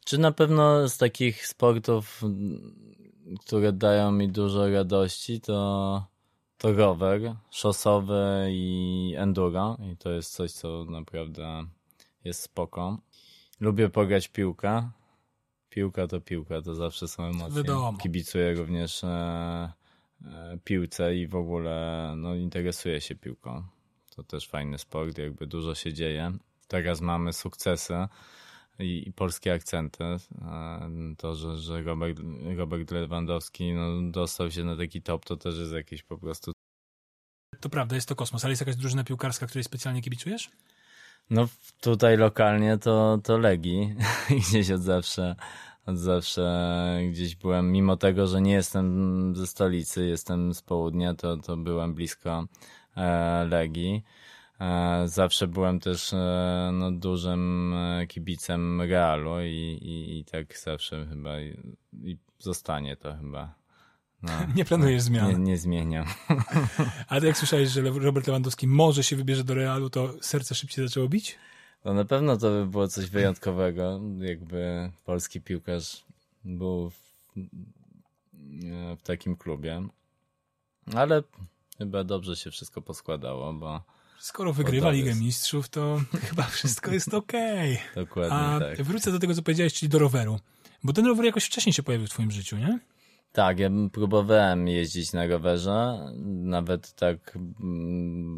Czy 0.06 0.18
na 0.18 0.32
pewno 0.32 0.88
z 0.88 0.98
takich 0.98 1.46
sportów, 1.46 2.22
które 3.40 3.72
dają 3.72 4.12
mi 4.12 4.28
dużo 4.28 4.70
radości, 4.70 5.40
to, 5.40 6.06
to 6.58 6.72
rower 6.72 7.34
szosowy 7.50 8.48
i 8.50 9.14
enduro. 9.18 9.76
I 9.92 9.96
to 9.96 10.10
jest 10.10 10.34
coś, 10.34 10.52
co 10.52 10.84
naprawdę 10.84 11.64
jest 12.24 12.42
spoko. 12.42 12.98
Lubię 13.60 13.88
pograć 13.88 14.28
piłkę. 14.28 14.90
Piłka 15.68 16.06
to 16.06 16.20
piłka, 16.20 16.62
to 16.62 16.74
zawsze 16.74 17.08
są 17.08 17.24
emocje. 17.24 17.62
Wiadomo. 17.62 17.98
Kibicuję 17.98 18.54
również 18.54 19.04
e, 19.04 19.08
e, 20.24 20.58
piłce 20.64 21.16
i 21.16 21.26
w 21.26 21.36
ogóle 21.36 22.14
no, 22.16 22.34
interesuję 22.34 23.00
się 23.00 23.14
piłką. 23.14 23.62
To 24.16 24.22
też 24.22 24.48
fajny 24.48 24.78
sport, 24.78 25.18
jakby 25.18 25.46
dużo 25.46 25.74
się 25.74 25.92
dzieje. 25.92 26.32
Teraz 26.68 27.00
mamy 27.00 27.32
sukcesy 27.32 28.08
i, 28.78 29.08
i 29.08 29.12
polskie 29.12 29.52
akcenty. 29.52 30.04
To, 31.18 31.34
że, 31.34 31.58
że 31.58 31.82
Robert, 31.82 32.20
Robert 32.56 32.90
Lewandowski 32.90 33.72
no, 33.72 34.10
dostał 34.10 34.50
się 34.50 34.64
na 34.64 34.76
taki 34.76 35.02
top, 35.02 35.24
to 35.24 35.36
też 35.36 35.58
jest 35.58 35.72
jakiś 35.72 36.02
po 36.02 36.18
prostu. 36.18 36.52
To 37.60 37.68
prawda, 37.68 37.94
jest 37.94 38.08
to 38.08 38.16
kosmos, 38.16 38.44
ale 38.44 38.52
jest 38.52 38.62
jakaś 38.62 38.76
drużyna 38.76 39.04
piłkarska, 39.04 39.46
której 39.46 39.64
specjalnie 39.64 40.02
kibicujesz? 40.02 40.50
No 41.30 41.48
tutaj 41.80 42.16
lokalnie 42.16 42.78
to, 42.78 43.18
to 43.24 43.38
Legi. 43.38 43.94
gdzieś 44.48 44.70
od 44.70 44.82
zawsze, 44.82 45.36
od 45.86 45.98
zawsze 45.98 46.98
gdzieś 47.10 47.36
byłem, 47.36 47.72
mimo 47.72 47.96
tego, 47.96 48.26
że 48.26 48.40
nie 48.40 48.52
jestem 48.52 49.36
ze 49.36 49.46
stolicy, 49.46 50.06
jestem 50.06 50.54
z 50.54 50.62
południa, 50.62 51.14
to, 51.14 51.36
to 51.36 51.56
byłem 51.56 51.94
blisko 51.94 52.46
e, 52.96 53.44
Legii. 53.44 54.02
E, 54.60 55.02
zawsze 55.08 55.46
byłem 55.46 55.80
też 55.80 56.12
e, 56.12 56.70
no, 56.72 56.92
dużym 56.92 57.74
e, 57.74 58.06
kibicem 58.06 58.82
Realu 58.82 59.40
i, 59.40 59.78
i, 59.82 60.18
i 60.18 60.24
tak 60.24 60.58
zawsze 60.58 61.06
chyba 61.06 61.40
i, 61.40 61.76
i 62.04 62.18
zostanie 62.38 62.96
to 62.96 63.16
chyba. 63.16 63.54
No, 64.22 64.32
nie 64.56 64.64
planujesz 64.64 65.02
zmian. 65.02 65.28
Nie, 65.28 65.38
nie 65.38 65.58
zmieniam. 65.58 66.06
A 67.08 67.20
ty 67.20 67.26
jak 67.26 67.38
słyszałeś, 67.38 67.68
że 67.68 67.82
Robert 67.82 68.26
Lewandowski 68.26 68.66
może 68.66 69.04
się 69.04 69.16
wybierze 69.16 69.44
do 69.44 69.54
Realu, 69.54 69.90
to 69.90 70.14
serce 70.20 70.54
szybciej 70.54 70.88
zaczęło 70.88 71.08
bić? 71.08 71.38
No 71.84 71.94
na 71.94 72.04
pewno 72.04 72.36
to 72.36 72.50
by 72.50 72.66
było 72.66 72.88
coś 72.88 73.06
wyjątkowego, 73.10 74.00
jakby 74.18 74.90
polski 75.04 75.40
piłkarz 75.40 76.04
był 76.44 76.90
w, 76.90 77.00
w 78.98 79.02
takim 79.02 79.36
klubie. 79.36 79.88
Ale 80.94 81.22
chyba 81.78 82.04
dobrze 82.04 82.36
się 82.36 82.50
wszystko 82.50 82.82
poskładało, 82.82 83.52
bo 83.52 83.82
Skoro 84.26 84.52
wygrywa 84.52 84.90
Ligę 84.90 85.14
Mistrzów, 85.14 85.68
to 85.68 86.00
chyba 86.28 86.42
wszystko 86.42 86.90
jest 86.90 87.14
okej. 87.14 87.74
Okay. 87.74 88.04
Dokładnie 88.04 88.36
A 88.36 88.60
tak. 88.60 88.82
wrócę 88.82 89.12
do 89.12 89.18
tego, 89.18 89.34
co 89.34 89.42
powiedziałeś, 89.42 89.74
czyli 89.74 89.88
do 89.88 89.98
roweru. 89.98 90.38
Bo 90.84 90.92
ten 90.92 91.06
rower 91.06 91.24
jakoś 91.24 91.44
wcześniej 91.44 91.72
się 91.72 91.82
pojawił 91.82 92.06
w 92.06 92.10
twoim 92.10 92.30
życiu, 92.30 92.56
nie? 92.56 92.78
Tak, 93.32 93.58
ja 93.58 93.70
próbowałem 93.92 94.68
jeździć 94.68 95.12
na 95.12 95.26
rowerze, 95.26 95.98
nawet 96.24 96.92
tak 96.92 97.38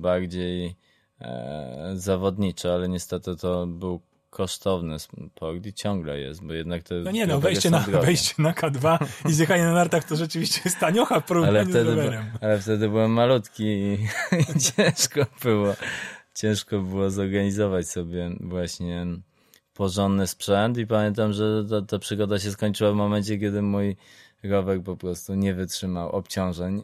bardziej 0.01 0.77
e, 1.21 1.93
zawodniczo, 1.95 2.75
ale 2.75 2.89
niestety 2.89 3.37
to 3.37 3.67
był 3.67 4.01
kosztowny 4.31 4.99
sport 4.99 5.67
i 5.67 5.73
ciągle 5.73 6.21
jest, 6.21 6.45
bo 6.45 6.53
jednak 6.53 6.83
to 6.83 6.95
No 6.95 7.11
nie 7.11 7.27
no, 7.27 7.41
wejście 7.41 7.71
na, 7.71 7.81
wejście 7.81 8.35
na 8.39 8.53
K2 8.53 9.07
i 9.29 9.33
zjechanie 9.33 9.65
na 9.65 9.73
nartach 9.73 10.05
to 10.05 10.17
rzeczywiście 10.17 10.61
jest 10.65 10.79
taniocha 10.79 11.21
w 11.21 11.33
ale 11.33 11.67
wtedy. 11.67 12.21
Ale 12.41 12.61
wtedy 12.61 12.89
byłem 12.89 13.11
malutki 13.11 13.65
i, 13.65 13.99
i 14.57 14.61
ciężko 14.61 15.27
było 15.43 15.75
ciężko 16.35 16.81
było 16.81 17.11
zorganizować 17.11 17.89
sobie 17.89 18.31
właśnie 18.41 19.07
porządny 19.75 20.27
sprzęt 20.27 20.79
i 20.79 20.87
pamiętam, 20.87 21.33
że 21.33 21.65
ta, 21.71 21.83
ta 21.83 21.99
przygoda 21.99 22.39
się 22.39 22.51
skończyła 22.51 22.93
w 22.93 22.95
momencie, 22.95 23.39
kiedy 23.39 23.63
mój 23.63 23.97
rower 24.43 24.83
po 24.83 24.97
prostu 24.97 25.35
nie 25.35 25.55
wytrzymał 25.55 26.11
obciążeń 26.11 26.83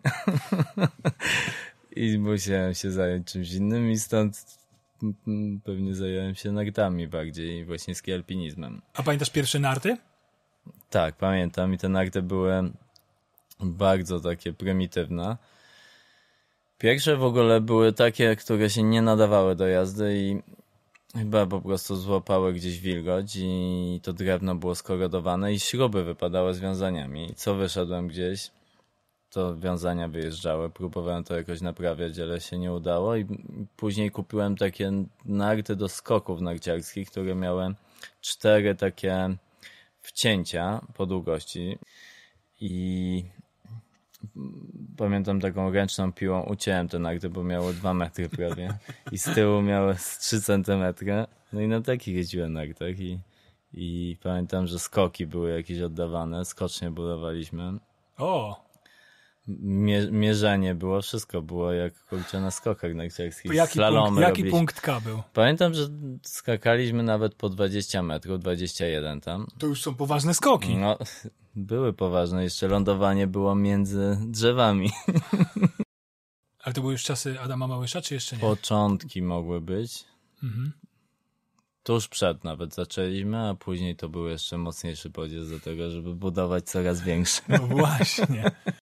i 1.96 2.18
musiałem 2.18 2.74
się 2.74 2.90
zająć 2.90 3.32
czymś 3.32 3.52
innym 3.52 3.90
i 3.90 3.98
stąd 3.98 4.63
pewnie 5.64 5.94
zająłem 5.94 6.34
się 6.34 6.52
nartami 6.52 7.08
bardziej, 7.08 7.64
właśnie 7.64 7.94
ski 7.94 8.12
alpinizmem. 8.12 8.82
A 8.94 9.02
pamiętasz 9.02 9.30
pierwsze 9.30 9.58
narty? 9.58 9.96
Tak, 10.90 11.16
pamiętam 11.16 11.74
i 11.74 11.78
te 11.78 11.88
narty 11.88 12.22
były 12.22 12.72
bardzo 13.60 14.20
takie 14.20 14.52
prymitywne. 14.52 15.36
Pierwsze 16.78 17.16
w 17.16 17.24
ogóle 17.24 17.60
były 17.60 17.92
takie, 17.92 18.36
które 18.36 18.70
się 18.70 18.82
nie 18.82 19.02
nadawały 19.02 19.54
do 19.56 19.66
jazdy 19.66 20.16
i 20.16 20.42
chyba 21.18 21.46
po 21.46 21.60
prostu 21.60 21.96
złapały 21.96 22.52
gdzieś 22.52 22.80
wilgoć 22.80 23.36
i 23.36 24.00
to 24.02 24.12
drewno 24.12 24.54
było 24.54 24.74
skorodowane 24.74 25.52
i 25.52 25.60
śruby 25.60 26.04
wypadały 26.04 26.54
z 26.54 26.60
wiązaniami. 26.60 27.30
I 27.30 27.34
co 27.34 27.54
wyszedłem 27.54 28.08
gdzieś, 28.08 28.50
to 29.34 29.56
wiązania 29.56 30.08
wyjeżdżały. 30.08 30.70
Próbowałem 30.70 31.24
to 31.24 31.36
jakoś 31.36 31.60
naprawiać, 31.60 32.18
ale 32.18 32.40
się 32.40 32.58
nie 32.58 32.72
udało 32.72 33.16
i 33.16 33.26
później 33.76 34.10
kupiłem 34.10 34.56
takie 34.56 34.92
narty 35.24 35.76
do 35.76 35.88
skoków 35.88 36.40
narciarskich, 36.40 37.10
które 37.10 37.34
miały 37.34 37.74
cztery 38.20 38.74
takie 38.74 39.36
wcięcia 40.00 40.80
po 40.94 41.06
długości 41.06 41.78
i 42.60 43.24
pamiętam 44.96 45.40
taką 45.40 45.70
ręczną 45.70 46.12
piłą 46.12 46.42
uciąłem 46.42 46.88
te 46.88 46.98
narty, 46.98 47.28
bo 47.28 47.44
miało 47.44 47.72
dwa 47.72 47.94
metry 47.94 48.28
prawie 48.28 48.78
i 49.12 49.18
z 49.18 49.34
tyłu 49.34 49.62
miało 49.62 49.94
z 49.94 50.18
3 50.18 50.42
centymetry. 50.42 51.26
No 51.52 51.60
i 51.60 51.68
na 51.68 51.80
takich 51.80 52.14
jeździłem 52.14 52.52
nartach 52.52 53.00
i, 53.00 53.18
i 53.72 54.16
pamiętam, 54.22 54.66
że 54.66 54.78
skoki 54.78 55.26
były 55.26 55.56
jakieś 55.56 55.80
oddawane, 55.80 56.44
skocznie 56.44 56.90
budowaliśmy. 56.90 57.72
O! 58.18 58.64
Mierzenie 60.10 60.74
było, 60.74 61.02
wszystko 61.02 61.42
było 61.42 61.72
jak 61.72 62.04
kurczę 62.04 62.40
na 62.40 62.50
skokach 62.50 62.94
narciarskich. 62.94 63.54
Jaki, 63.54 63.72
Slalomy 63.72 64.22
punkt, 64.22 64.38
jaki 64.38 64.50
punkt 64.50 64.80
K 64.80 65.00
był? 65.00 65.22
Pamiętam, 65.32 65.74
że 65.74 65.88
skakaliśmy 66.22 67.02
nawet 67.02 67.34
po 67.34 67.48
20 67.48 68.02
metrów, 68.02 68.40
21 68.40 69.20
tam. 69.20 69.46
To 69.58 69.66
już 69.66 69.82
są 69.82 69.94
poważne 69.94 70.34
skoki. 70.34 70.76
No, 70.76 70.98
były 71.56 71.92
poważne. 71.92 72.44
Jeszcze 72.44 72.68
lądowanie 72.68 73.26
było 73.26 73.54
między 73.54 74.18
drzewami. 74.26 74.90
Ale 76.62 76.74
to 76.74 76.80
były 76.80 76.92
już 76.92 77.02
czasy 77.02 77.40
Adama 77.40 77.66
Małysza, 77.66 78.00
czy 78.00 78.14
jeszcze 78.14 78.36
nie? 78.36 78.42
Początki 78.42 79.22
mogły 79.22 79.60
być. 79.60 80.04
Mhm. 80.42 80.72
Tuż 81.82 82.08
przed 82.08 82.44
nawet 82.44 82.74
zaczęliśmy, 82.74 83.48
a 83.48 83.54
później 83.54 83.96
to 83.96 84.08
był 84.08 84.28
jeszcze 84.28 84.58
mocniejszy 84.58 85.10
podział 85.10 85.44
do 85.44 85.60
tego, 85.60 85.90
żeby 85.90 86.14
budować 86.14 86.64
coraz 86.64 87.02
większe. 87.02 87.42
No 87.48 87.58
właśnie. 87.58 88.44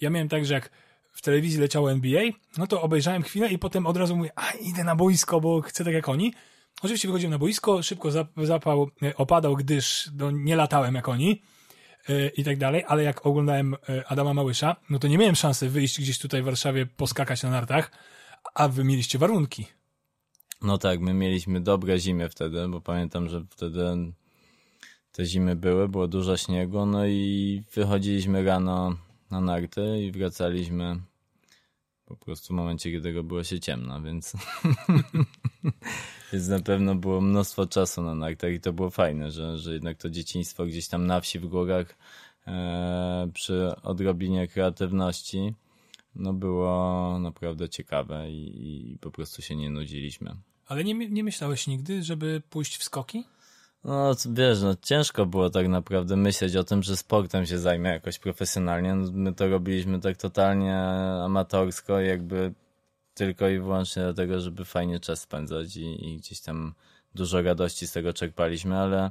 Ja 0.00 0.10
miałem 0.10 0.28
tak, 0.28 0.46
że 0.46 0.54
jak 0.54 0.70
w 1.12 1.22
telewizji 1.22 1.60
leciało 1.60 1.92
NBA, 1.92 2.22
no 2.58 2.66
to 2.66 2.82
obejrzałem 2.82 3.22
chwilę 3.22 3.48
i 3.48 3.58
potem 3.58 3.86
od 3.86 3.96
razu 3.96 4.16
mówię, 4.16 4.30
a 4.36 4.50
idę 4.50 4.84
na 4.84 4.96
boisko, 4.96 5.40
bo 5.40 5.60
chcę 5.60 5.84
tak 5.84 5.94
jak 5.94 6.08
oni. 6.08 6.34
Oczywiście 6.82 7.08
wychodziłem 7.08 7.30
na 7.30 7.38
boisko, 7.38 7.82
szybko 7.82 8.10
zapał 8.36 8.90
e, 9.02 9.16
opadał, 9.16 9.56
gdyż 9.56 10.10
no, 10.16 10.30
nie 10.30 10.56
latałem 10.56 10.94
jak 10.94 11.08
oni 11.08 11.42
yy, 12.08 12.30
i 12.36 12.44
tak 12.44 12.58
dalej, 12.58 12.84
ale 12.88 13.02
jak 13.02 13.26
oglądałem 13.26 13.76
yy, 13.88 14.06
Adama 14.06 14.34
Małysza, 14.34 14.76
no 14.90 14.98
to 14.98 15.08
nie 15.08 15.18
miałem 15.18 15.34
szansy 15.34 15.68
wyjść 15.68 16.00
gdzieś 16.00 16.18
tutaj 16.18 16.42
w 16.42 16.44
Warszawie, 16.44 16.86
poskakać 16.86 17.42
na 17.42 17.50
nartach, 17.50 17.90
a 18.54 18.68
wy 18.68 18.84
mieliście 18.84 19.18
warunki. 19.18 19.66
No 20.62 20.78
tak, 20.78 21.00
my 21.00 21.14
mieliśmy 21.14 21.60
dobre 21.60 21.98
zimy 21.98 22.28
wtedy, 22.28 22.68
bo 22.68 22.80
pamiętam, 22.80 23.28
że 23.28 23.44
wtedy 23.50 24.12
te 25.12 25.24
zimy 25.24 25.56
były, 25.56 25.88
było 25.88 26.08
dużo 26.08 26.36
śniegu, 26.36 26.86
no 26.86 27.06
i 27.06 27.62
wychodziliśmy 27.74 28.44
rano 28.44 28.96
na 29.30 29.40
narty 29.40 30.02
i 30.02 30.12
wracaliśmy 30.12 31.00
po 32.06 32.16
prostu 32.16 32.54
w 32.54 32.56
momencie, 32.56 32.92
kiedy 32.92 33.22
było 33.22 33.44
się 33.44 33.60
ciemno, 33.60 34.02
więc 34.02 34.32
więc 36.32 36.48
na 36.48 36.60
pewno 36.60 36.94
było 36.94 37.20
mnóstwo 37.20 37.66
czasu 37.66 38.02
na 38.02 38.14
nartach 38.14 38.52
i 38.52 38.60
to 38.60 38.72
było 38.72 38.90
fajne, 38.90 39.30
że, 39.30 39.58
że 39.58 39.74
jednak 39.74 39.96
to 39.96 40.10
dzieciństwo 40.10 40.66
gdzieś 40.66 40.88
tam 40.88 41.06
na 41.06 41.20
wsi 41.20 41.38
w 41.38 41.46
górach 41.46 41.98
e, 42.46 43.30
przy 43.34 43.72
odrobinie 43.82 44.48
kreatywności 44.48 45.54
no 46.14 46.32
było 46.32 47.18
naprawdę 47.18 47.68
ciekawe 47.68 48.30
i, 48.30 48.92
i 48.92 48.98
po 48.98 49.10
prostu 49.10 49.42
się 49.42 49.56
nie 49.56 49.70
nudziliśmy. 49.70 50.36
Ale 50.66 50.84
nie, 50.84 50.94
nie 50.94 51.24
myślałeś 51.24 51.66
nigdy, 51.66 52.02
żeby 52.02 52.42
pójść 52.50 52.76
w 52.76 52.84
skoki? 52.84 53.24
No 53.84 54.14
wiesz, 54.30 54.62
no 54.62 54.76
ciężko 54.82 55.26
było 55.26 55.50
tak 55.50 55.68
naprawdę 55.68 56.16
myśleć 56.16 56.56
o 56.56 56.64
tym, 56.64 56.82
że 56.82 56.96
sportem 56.96 57.46
się 57.46 57.58
zajmę 57.58 57.88
jakoś 57.88 58.18
profesjonalnie. 58.18 58.94
No, 58.94 59.10
my 59.12 59.34
to 59.34 59.48
robiliśmy 59.48 60.00
tak 60.00 60.16
totalnie 60.16 60.78
amatorsko, 61.24 62.00
jakby 62.00 62.54
tylko 63.14 63.48
i 63.48 63.58
wyłącznie 63.58 64.02
dlatego, 64.02 64.40
żeby 64.40 64.64
fajnie 64.64 65.00
czas 65.00 65.20
spędzać 65.20 65.76
i, 65.76 66.08
i 66.08 66.16
gdzieś 66.16 66.40
tam 66.40 66.74
dużo 67.14 67.42
radości 67.42 67.86
z 67.86 67.92
tego 67.92 68.12
czerpaliśmy, 68.12 68.76
ale 68.78 69.10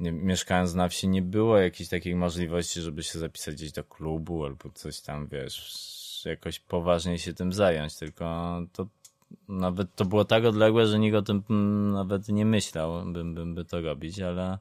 nie, 0.00 0.12
mieszkając 0.12 0.74
na 0.74 0.88
wsi 0.88 1.08
nie 1.08 1.22
było 1.22 1.58
jakiejś 1.58 1.88
takiej 1.88 2.14
możliwości, 2.14 2.80
żeby 2.80 3.02
się 3.02 3.18
zapisać 3.18 3.54
gdzieś 3.54 3.72
do 3.72 3.84
klubu 3.84 4.44
albo 4.44 4.70
coś 4.74 5.00
tam, 5.00 5.28
wiesz, 5.28 6.22
jakoś 6.24 6.58
poważniej 6.60 7.18
się 7.18 7.34
tym 7.34 7.52
zająć, 7.52 7.96
tylko 7.96 8.56
to 8.72 8.86
nawet 9.48 9.94
to 9.94 10.04
było 10.04 10.24
tak 10.24 10.44
odległe, 10.44 10.86
że 10.86 10.98
nikt 10.98 11.16
o 11.16 11.22
tym 11.22 11.42
nawet 11.92 12.28
nie 12.28 12.46
myślał, 12.46 13.12
bym, 13.12 13.34
bym 13.34 13.54
by 13.54 13.64
to 13.64 13.80
robić, 13.80 14.20
ale, 14.20 14.58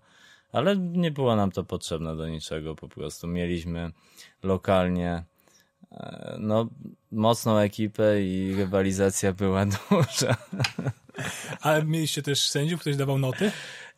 ale 0.52 0.78
nie 0.78 1.12
było 1.12 1.36
nam 1.36 1.52
to 1.52 1.64
potrzebne 1.64 2.16
do 2.16 2.30
niczego, 2.30 2.76
po 2.76 2.90
prostu 2.90 3.28
mieliśmy 3.28 3.92
lokalnie 4.44 5.24
e, 5.92 6.36
no, 6.40 6.70
mocną 7.12 7.58
ekipę 7.58 8.24
i 8.24 8.56
rywalizacja 8.56 9.34
była 9.34 9.66
duża. 9.90 10.36
Ale 11.62 11.86
mieliście 11.86 12.22
też 12.22 12.50
sędziów, 12.50 12.82
ktoś 12.82 12.96
dawał 12.96 13.18
noty? 13.18 13.52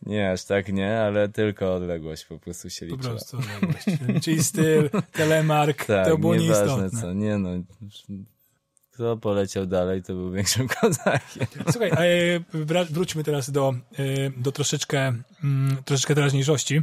Nie, 0.05 0.31
aż 0.31 0.43
tak 0.43 0.73
nie, 0.73 1.01
ale 1.01 1.29
tylko 1.29 1.73
odległość 1.73 2.25
po 2.25 2.39
prostu 2.39 2.69
się 2.69 2.85
liczyła. 2.85 3.03
Po 3.03 3.09
prostu 3.09 3.37
odległość. 3.37 3.85
Czyli 4.23 4.43
styl, 4.43 4.89
telemark, 5.11 5.85
tak, 5.85 6.07
to 6.07 6.17
było 6.17 6.35
nieistotne. 6.35 6.89
co, 6.89 7.13
nie 7.13 7.37
no. 7.37 7.49
Kto 8.91 9.17
poleciał 9.17 9.65
dalej, 9.65 10.03
to 10.03 10.13
był 10.13 10.31
większym 10.31 10.67
kozakiem. 10.81 11.47
Słuchaj, 11.71 11.91
e, 11.91 12.39
wróćmy 12.89 13.23
teraz 13.23 13.51
do, 13.51 13.73
e, 13.93 14.29
do 14.37 14.51
troszeczkę, 14.51 15.13
mm, 15.43 15.77
troszeczkę 15.85 16.15
teraźniejszości. 16.15 16.81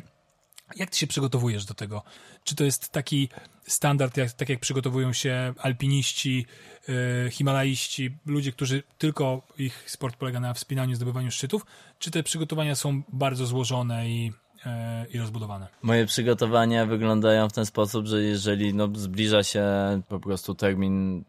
Jak 0.77 0.91
ty 0.91 0.99
się 0.99 1.07
przygotowujesz 1.07 1.65
do 1.65 1.75
tego? 1.75 2.03
Czy 2.45 2.55
to 2.55 2.65
jest 2.65 2.89
taki 2.89 3.29
standard, 3.63 4.17
jak, 4.17 4.33
tak 4.33 4.49
jak 4.49 4.61
przygotowują 4.61 5.13
się 5.13 5.55
alpiniści, 5.59 6.47
yy, 6.89 7.31
himalaiści, 7.31 8.19
ludzie, 8.27 8.53
którzy 8.53 8.83
tylko 8.99 9.43
ich 9.59 9.91
sport 9.91 10.17
polega 10.17 10.41
na 10.41 10.55
wspinaniu, 10.55 10.97
zdobywaniu 10.97 11.31
szczytów? 11.31 11.67
Czy 11.99 12.11
te 12.11 12.23
przygotowania 12.23 12.75
są 12.75 13.03
bardzo 13.13 13.47
złożone 13.47 14.09
i, 14.09 14.25
yy, 14.25 14.73
i 15.15 15.19
rozbudowane? 15.19 15.67
Moje 15.83 16.07
przygotowania 16.07 16.87
wyglądają 16.87 17.49
w 17.49 17.53
ten 17.53 17.67
sposób, 17.67 18.07
że 18.07 18.23
jeżeli 18.23 18.75
no, 18.75 18.89
zbliża 18.95 19.43
się 19.43 19.65
po 20.09 20.21
prostu 20.21 20.55
termin 20.55 21.25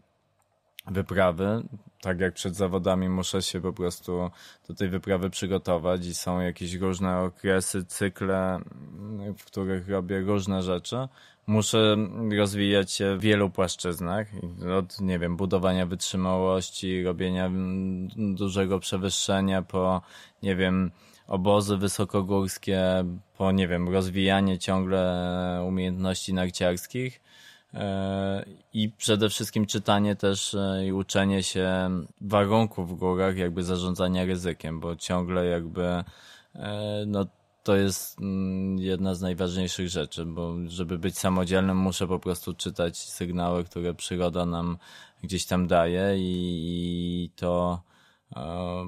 wyprawy. 0.92 1.64
Tak 2.02 2.20
jak 2.20 2.34
przed 2.34 2.56
zawodami 2.56 3.10
muszę 3.10 3.42
się 3.42 3.62
po 3.62 3.74
prostu 3.74 4.30
do 4.68 4.74
tej 4.74 4.90
wyprawy 4.90 5.30
przygotować 5.30 6.06
i 6.06 6.14
są 6.14 6.40
jakieś 6.40 6.74
różne 6.74 7.18
okresy, 7.18 7.86
cykle, 7.86 8.60
w 9.38 9.46
których 9.46 9.90
robię 9.90 10.20
różne 10.20 10.64
rzeczy. 10.64 11.08
Muszę 11.48 11.96
rozwijać 12.38 12.92
się 12.92 13.18
w 13.18 13.22
wielu 13.22 13.50
płaszczyznach, 13.50 14.28
od, 14.80 15.02
nie 15.02 15.20
wiem, 15.20 15.38
budowania 15.38 15.86
wytrzymałości, 15.86 17.04
robienia 17.04 17.52
dużego 18.18 18.80
przewyższenia 18.80 19.62
po, 19.62 20.02
nie 20.44 20.56
wiem, 20.56 20.92
obozy 21.28 21.78
wysokogórskie, 21.78 22.82
po, 23.38 23.52
nie 23.52 23.68
wiem, 23.68 23.90
rozwijanie 23.90 24.60
ciągle 24.60 25.64
umiejętności 25.68 26.34
narciarskich 26.34 27.22
E, 27.22 27.29
i 28.74 28.90
przede 28.90 29.30
wszystkim 29.30 29.66
czytanie 29.66 30.16
też 30.16 30.54
e, 30.54 30.88
i 30.88 30.92
uczenie 30.92 31.44
się 31.44 31.90
warunków 32.22 32.90
w 32.90 32.96
górach, 32.96 33.38
jakby 33.38 33.64
zarządzania 33.64 34.26
ryzykiem, 34.26 34.80
bo 34.80 34.96
ciągle 34.96 35.46
jakby 35.46 36.04
e, 36.56 37.04
no, 37.08 37.26
to 37.64 37.76
jest 37.76 38.20
mm, 38.20 38.80
jedna 38.80 39.16
z 39.16 39.22
najważniejszych 39.22 39.90
rzeczy, 39.90 40.26
bo 40.26 40.56
żeby 40.68 40.98
być 40.98 41.18
samodzielnym 41.18 41.78
muszę 41.78 42.08
po 42.08 42.20
prostu 42.20 42.54
czytać 42.54 42.98
sygnały, 42.98 43.64
które 43.64 43.94
przyroda 43.94 44.46
nam 44.46 44.78
gdzieś 45.24 45.46
tam 45.46 45.68
daje 45.68 46.16
i 46.18 47.32
to 47.36 47.82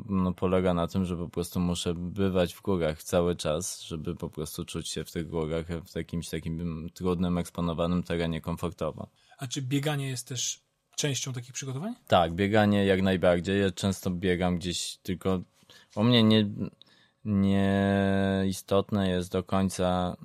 no, 0.06 0.34
polega 0.34 0.74
na 0.74 0.88
tym, 0.88 1.06
że 1.06 1.18
po 1.18 1.30
prostu 1.30 1.60
muszę 1.60 1.94
bywać 1.94 2.54
w 2.54 2.62
górach 2.62 3.04
cały 3.04 3.36
czas, 3.36 3.82
żeby 3.82 4.16
po 4.16 4.30
prostu 4.30 4.66
czuć 4.66 4.90
się 4.90 5.04
w 5.04 5.12
tych 5.12 5.28
górach 5.28 5.66
w 5.86 5.96
jakimś 5.96 6.30
takim 6.30 6.90
trudnym, 6.94 7.38
eksponowanym 7.38 8.04
terenie 8.04 8.42
komfortowo. 8.42 9.08
A 9.38 9.48
czy 9.48 9.62
bieganie 9.62 10.10
jest 10.10 10.28
też 10.28 10.62
częścią 10.96 11.34
takich 11.34 11.54
przygotowań? 11.54 11.94
Tak, 12.08 12.34
bieganie 12.34 12.86
jak 12.86 13.02
najbardziej. 13.02 13.62
Ja 13.62 13.72
często 13.72 14.12
biegam 14.12 14.58
gdzieś 14.58 14.98
tylko. 15.04 15.42
U 15.96 16.04
mnie 16.04 16.24
nie, 16.24 16.50
nie 17.26 18.44
istotne 18.48 19.10
jest 19.10 19.32
do 19.32 19.44
końca 19.44 20.18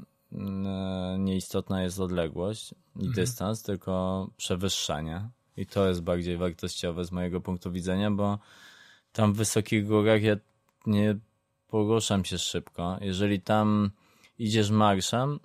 nieistotna 1.18 1.82
jest 1.82 2.00
odległość 2.00 2.72
i 2.72 2.98
mhm. 3.06 3.12
dystans, 3.12 3.62
tylko 3.62 4.26
przewyższanie. 4.36 5.28
I 5.56 5.66
to 5.66 5.88
jest 5.88 6.02
bardziej 6.02 6.36
wartościowe 6.36 7.04
z 7.04 7.12
mojego 7.12 7.40
punktu 7.40 7.72
widzenia, 7.72 8.10
bo 8.10 8.38
tam 9.16 9.32
w 9.32 9.36
wysokich 9.36 9.86
górach 9.86 10.22
ja 10.22 10.36
nie 10.86 11.16
poruszam 11.68 12.24
się 12.24 12.38
szybko. 12.38 12.98
Jeżeli 13.00 13.40
tam 13.40 13.90
idziesz 14.38 14.70
marszem 14.70 15.40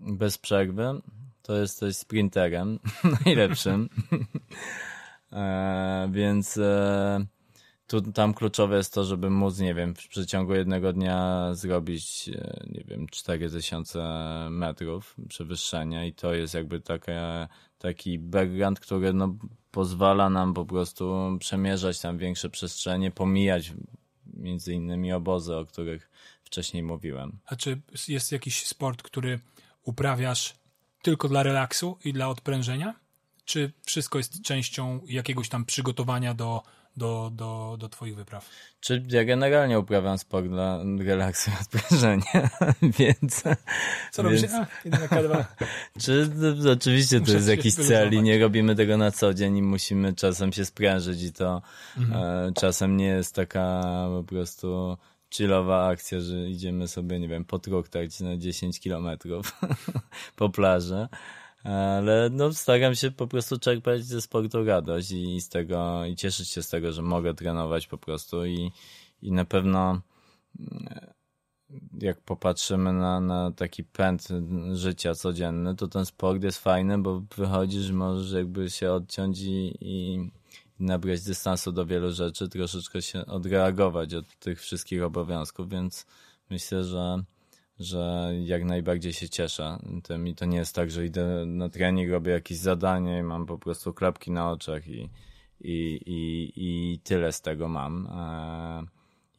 bez 0.00 0.38
przerwy, 0.38 1.00
to 1.42 1.56
jesteś 1.56 1.96
sprinterem 1.96 2.78
najlepszym. 3.24 3.88
e, 5.32 6.08
więc 6.12 6.58
e, 6.58 7.26
tu, 7.86 8.12
tam 8.12 8.34
kluczowe 8.34 8.76
jest 8.76 8.94
to, 8.94 9.04
żeby 9.04 9.30
móc, 9.30 9.58
nie 9.58 9.74
wiem, 9.74 9.94
w 9.94 10.08
przeciągu 10.08 10.54
jednego 10.54 10.92
dnia 10.92 11.48
zrobić, 11.54 12.28
e, 12.28 12.64
nie 12.66 12.84
wiem, 12.84 13.06
4000 13.08 14.00
metrów 14.50 15.16
przewyższenia 15.28 16.04
i 16.04 16.12
to 16.12 16.34
jest 16.34 16.54
jakby 16.54 16.80
taka, 16.80 17.48
taki 17.78 18.18
background, 18.18 18.80
który 18.80 19.12
no, 19.12 19.36
pozwala 19.76 20.30
nam 20.30 20.54
po 20.54 20.64
prostu 20.64 21.36
przemierzać 21.40 22.00
tam 22.00 22.18
większe 22.18 22.50
przestrzenie, 22.50 23.10
pomijać 23.10 23.72
między 24.26 24.74
innymi 24.74 25.12
obozy, 25.12 25.56
o 25.56 25.64
których 25.64 26.10
wcześniej 26.44 26.82
mówiłem. 26.82 27.38
A 27.46 27.56
czy 27.56 27.80
jest 28.08 28.32
jakiś 28.32 28.66
sport, 28.66 29.02
który 29.02 29.40
uprawiasz 29.82 30.54
tylko 31.02 31.28
dla 31.28 31.42
relaksu 31.42 31.98
i 32.04 32.12
dla 32.12 32.28
odprężenia? 32.28 32.94
Czy 33.44 33.72
wszystko 33.86 34.18
jest 34.18 34.42
częścią 34.42 35.00
jakiegoś 35.08 35.48
tam 35.48 35.64
przygotowania 35.64 36.34
do, 36.34 36.62
do, 36.96 37.30
do, 37.34 37.76
do 37.78 37.88
twoich 37.88 38.16
wypraw? 38.16 38.50
Czy 38.80 39.02
ja 39.08 39.24
generalnie 39.24 39.78
uprawiam 39.78 40.18
sport 40.18 40.46
dla 40.46 40.78
relaksu 40.98 41.50
i 41.50 41.54
odprężenia, 41.62 42.50
więc... 42.98 43.42
Co 44.12 44.22
robisz? 44.22 44.42
A, 44.42 44.66
Czy 46.02 46.30
to, 46.64 46.72
oczywiście 46.72 47.20
to 47.20 47.32
jest 47.32 47.48
jakiś 47.48 47.74
cel 47.74 48.14
i 48.14 48.22
nie 48.22 48.38
robimy 48.38 48.74
tego 48.74 48.96
na 48.96 49.10
co 49.10 49.34
dzień 49.34 49.56
i 49.56 49.62
musimy 49.62 50.14
czasem 50.14 50.52
się 50.52 50.64
sprężyć 50.64 51.22
i 51.22 51.32
to 51.32 51.62
mhm. 51.96 52.48
e, 52.48 52.52
czasem 52.52 52.96
nie 52.96 53.06
jest 53.06 53.34
taka 53.34 53.82
po 54.08 54.24
prostu 54.24 54.96
chillowa 55.34 55.86
akcja, 55.86 56.20
że 56.20 56.48
idziemy 56.48 56.88
sobie, 56.88 57.20
nie 57.20 57.28
wiem, 57.28 57.44
po 57.44 57.58
truktach 57.58 58.20
na 58.20 58.36
10 58.36 58.80
kilometrów 58.80 59.60
po 60.36 60.48
plaży 60.48 61.08
ale 61.66 62.30
no 62.32 62.52
staram 62.52 62.94
się 62.94 63.10
po 63.10 63.26
prostu 63.26 63.58
czerpać 63.58 64.04
ze 64.04 64.20
sportu 64.20 64.64
radość 64.64 65.10
i 65.10 65.40
z 65.40 65.48
tego, 65.48 66.04
i 66.04 66.16
cieszyć 66.16 66.48
się 66.48 66.62
z 66.62 66.68
tego, 66.68 66.92
że 66.92 67.02
mogę 67.02 67.34
trenować 67.34 67.86
po 67.86 67.98
prostu 67.98 68.46
i, 68.46 68.72
i 69.22 69.32
na 69.32 69.44
pewno 69.44 70.00
mm, 70.60 71.06
jak 72.00 72.20
popatrzymy 72.20 72.92
na, 72.92 73.20
na 73.20 73.50
taki 73.50 73.84
pęd 73.84 74.28
życia 74.72 75.14
codzienny, 75.14 75.76
to 75.76 75.88
ten 75.88 76.06
sport 76.06 76.42
jest 76.42 76.58
fajny, 76.58 76.98
bo 76.98 77.22
wychodzisz, 77.36 77.90
możesz 77.90 78.32
jakby 78.32 78.70
się 78.70 78.92
odciąć 78.92 79.40
i, 79.40 79.74
i 79.80 80.30
nabrać 80.80 81.22
dystansu 81.22 81.72
do 81.72 81.86
wielu 81.86 82.12
rzeczy, 82.12 82.48
troszeczkę 82.48 83.02
się 83.02 83.26
odreagować 83.26 84.14
od 84.14 84.38
tych 84.38 84.60
wszystkich 84.60 85.02
obowiązków, 85.02 85.68
więc 85.68 86.06
myślę, 86.50 86.84
że 86.84 87.24
że 87.78 88.32
jak 88.44 88.64
najbardziej 88.64 89.12
się 89.12 89.28
cieszę 89.28 89.78
tym 90.02 90.26
i 90.26 90.34
to 90.34 90.44
nie 90.44 90.58
jest 90.58 90.74
tak, 90.74 90.90
że 90.90 91.06
idę 91.06 91.46
na 91.46 91.68
trening, 91.68 92.10
robię 92.10 92.32
jakieś 92.32 92.58
zadanie 92.58 93.18
i 93.18 93.22
mam 93.22 93.46
po 93.46 93.58
prostu 93.58 93.94
klapki 93.94 94.30
na 94.30 94.50
oczach 94.50 94.88
i, 94.88 95.10
i, 95.60 96.00
i, 96.06 96.52
i 96.56 96.98
tyle 97.04 97.32
z 97.32 97.40
tego 97.40 97.68
mam. 97.68 98.06
E, 98.06 98.86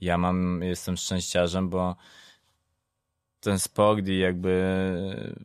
ja 0.02 0.18
mam, 0.18 0.62
jestem 0.64 0.98
szczęściarzem, 0.98 1.70
bo 1.70 1.96
ten 3.40 3.60
sport 3.60 4.08
i 4.08 4.20
jakby 4.20 4.78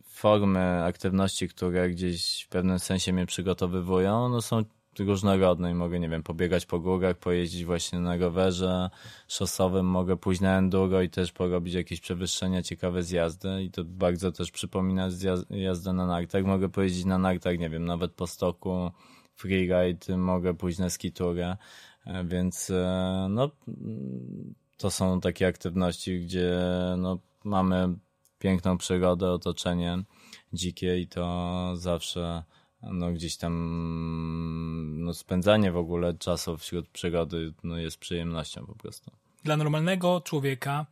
formy 0.05 0.85
aktywności, 0.85 1.48
które 1.48 1.90
gdzieś 1.90 2.42
w 2.42 2.48
pewnym 2.48 2.78
sensie 2.78 3.12
mnie 3.12 3.26
przygotowywują, 3.26 4.28
no 4.28 4.42
są 4.42 4.64
różnorodne 4.98 5.70
i 5.70 5.74
mogę, 5.74 6.00
nie 6.00 6.09
wiem, 6.09 6.22
pobiegać 6.22 6.66
po 6.66 6.81
górach, 6.81 7.18
pojeździć 7.18 7.64
właśnie 7.64 7.98
na 7.98 8.16
rowerze 8.16 8.90
szosowym, 9.28 9.87
mogę 9.87 10.16
pójść 10.16 10.40
na 10.40 10.59
enduro 10.59 11.02
i 11.02 11.11
też 11.11 11.33
porobić 11.33 11.74
jakieś 11.74 12.00
przewyższenia, 12.00 12.62
ciekawe 12.62 13.02
zjazdy 13.02 13.62
i 13.62 13.70
to 13.70 13.85
bardzo 13.85 14.33
też 14.33 14.50
przypomina 14.50 15.09
jazdę 15.50 15.92
na 15.92 16.07
nartach. 16.07 16.44
Mogę 16.44 16.68
pojeździć 16.68 17.05
na 17.05 17.18
nartach, 17.18 17.59
nie 17.59 17.70
wiem, 17.70 17.85
nawet 17.85 18.12
po 18.12 18.26
stoku, 18.26 18.90
freeride, 19.35 20.16
mogę 20.16 20.55
pójść 20.55 20.78
na 20.78 20.90
skiturę, 20.90 21.57
e, 22.07 22.24
więc 22.24 22.70
e, 22.70 23.26
no 23.31 23.50
to 24.76 24.90
są 24.90 25.20
takie 25.20 25.46
aktywności, 25.46 26.20
gdzie 26.20 26.59
no, 26.98 27.18
mamy 27.44 27.94
piękną 28.38 28.78
przyrodę, 28.78 29.31
otoczenie 29.31 30.05
dzikie 30.52 30.98
i 30.98 31.07
to 31.07 31.72
zawsze 31.76 32.42
no, 32.83 33.12
gdzieś 33.12 33.37
tam 33.37 33.55
no, 34.99 35.14
spędzanie 35.14 35.73
w 35.73 35.77
ogóle 35.77 36.14
czasu 36.14 36.59
wśród 36.59 36.88
przyrody 36.88 37.53
no, 37.64 37.79
jest 37.79 37.97
przyjemnością 37.97 38.66
po 38.66 38.75
prostu. 38.75 39.11
Dla 39.45 39.57
normalnego 39.57 40.21
człowieka, 40.21 40.87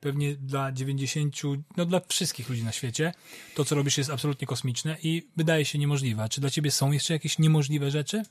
pewnie 0.00 0.36
dla 0.36 0.72
90, 0.72 1.36
no 1.76 1.84
dla 1.86 2.00
wszystkich 2.08 2.48
ludzi 2.48 2.64
na 2.64 2.72
świecie, 2.72 3.12
to 3.54 3.64
co 3.64 3.74
robisz 3.74 3.98
jest 3.98 4.10
absolutnie 4.10 4.46
kosmiczne 4.46 4.96
i 5.02 5.28
wydaje 5.36 5.64
się 5.64 5.78
niemożliwe. 5.78 6.28
Czy 6.28 6.40
dla 6.40 6.50
ciebie 6.50 6.70
są 6.70 6.92
jeszcze 6.92 7.14
jakieś 7.14 7.38
niemożliwe 7.38 7.90
rzeczy? 7.90 8.22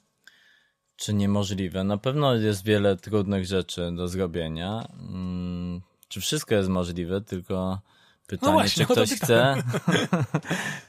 Czy 0.95 1.13
niemożliwe? 1.13 1.83
Na 1.83 1.97
pewno 1.97 2.35
jest 2.35 2.65
wiele 2.65 2.97
trudnych 2.97 3.45
rzeczy 3.45 3.91
do 3.95 4.07
zrobienia. 4.07 4.87
Hmm, 4.97 5.81
czy 6.07 6.21
wszystko 6.21 6.55
jest 6.55 6.69
możliwe, 6.69 7.21
tylko 7.21 7.81
pytanie, 8.27 8.51
no 8.51 8.59
właśnie, 8.59 8.85
czy 8.85 8.93
ktoś 8.93 9.11
chce 9.11 9.63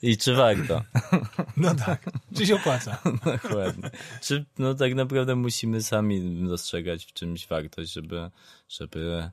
i 0.02 0.16
czy 0.16 0.34
warto. 0.34 0.82
No 1.56 1.74
tak, 1.74 2.10
czy 2.36 2.46
się 2.46 2.54
opłaca. 2.54 2.98
Dokładnie. 3.42 3.90
Czy 4.22 4.44
no 4.58 4.74
tak 4.74 4.94
naprawdę 4.94 5.36
musimy 5.36 5.82
sami 5.82 6.46
dostrzegać 6.48 7.04
w 7.04 7.12
czymś 7.12 7.46
wartość, 7.46 7.92
żeby, 7.92 8.30
żeby 8.68 9.30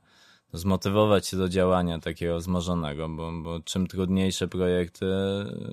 zmotywować 0.52 1.26
się 1.26 1.36
do 1.36 1.48
działania 1.48 1.98
takiego 1.98 2.38
wzmożonego, 2.38 3.08
bo, 3.08 3.32
bo 3.32 3.60
czym 3.60 3.86
trudniejsze 3.86 4.48
projekty, 4.48 5.06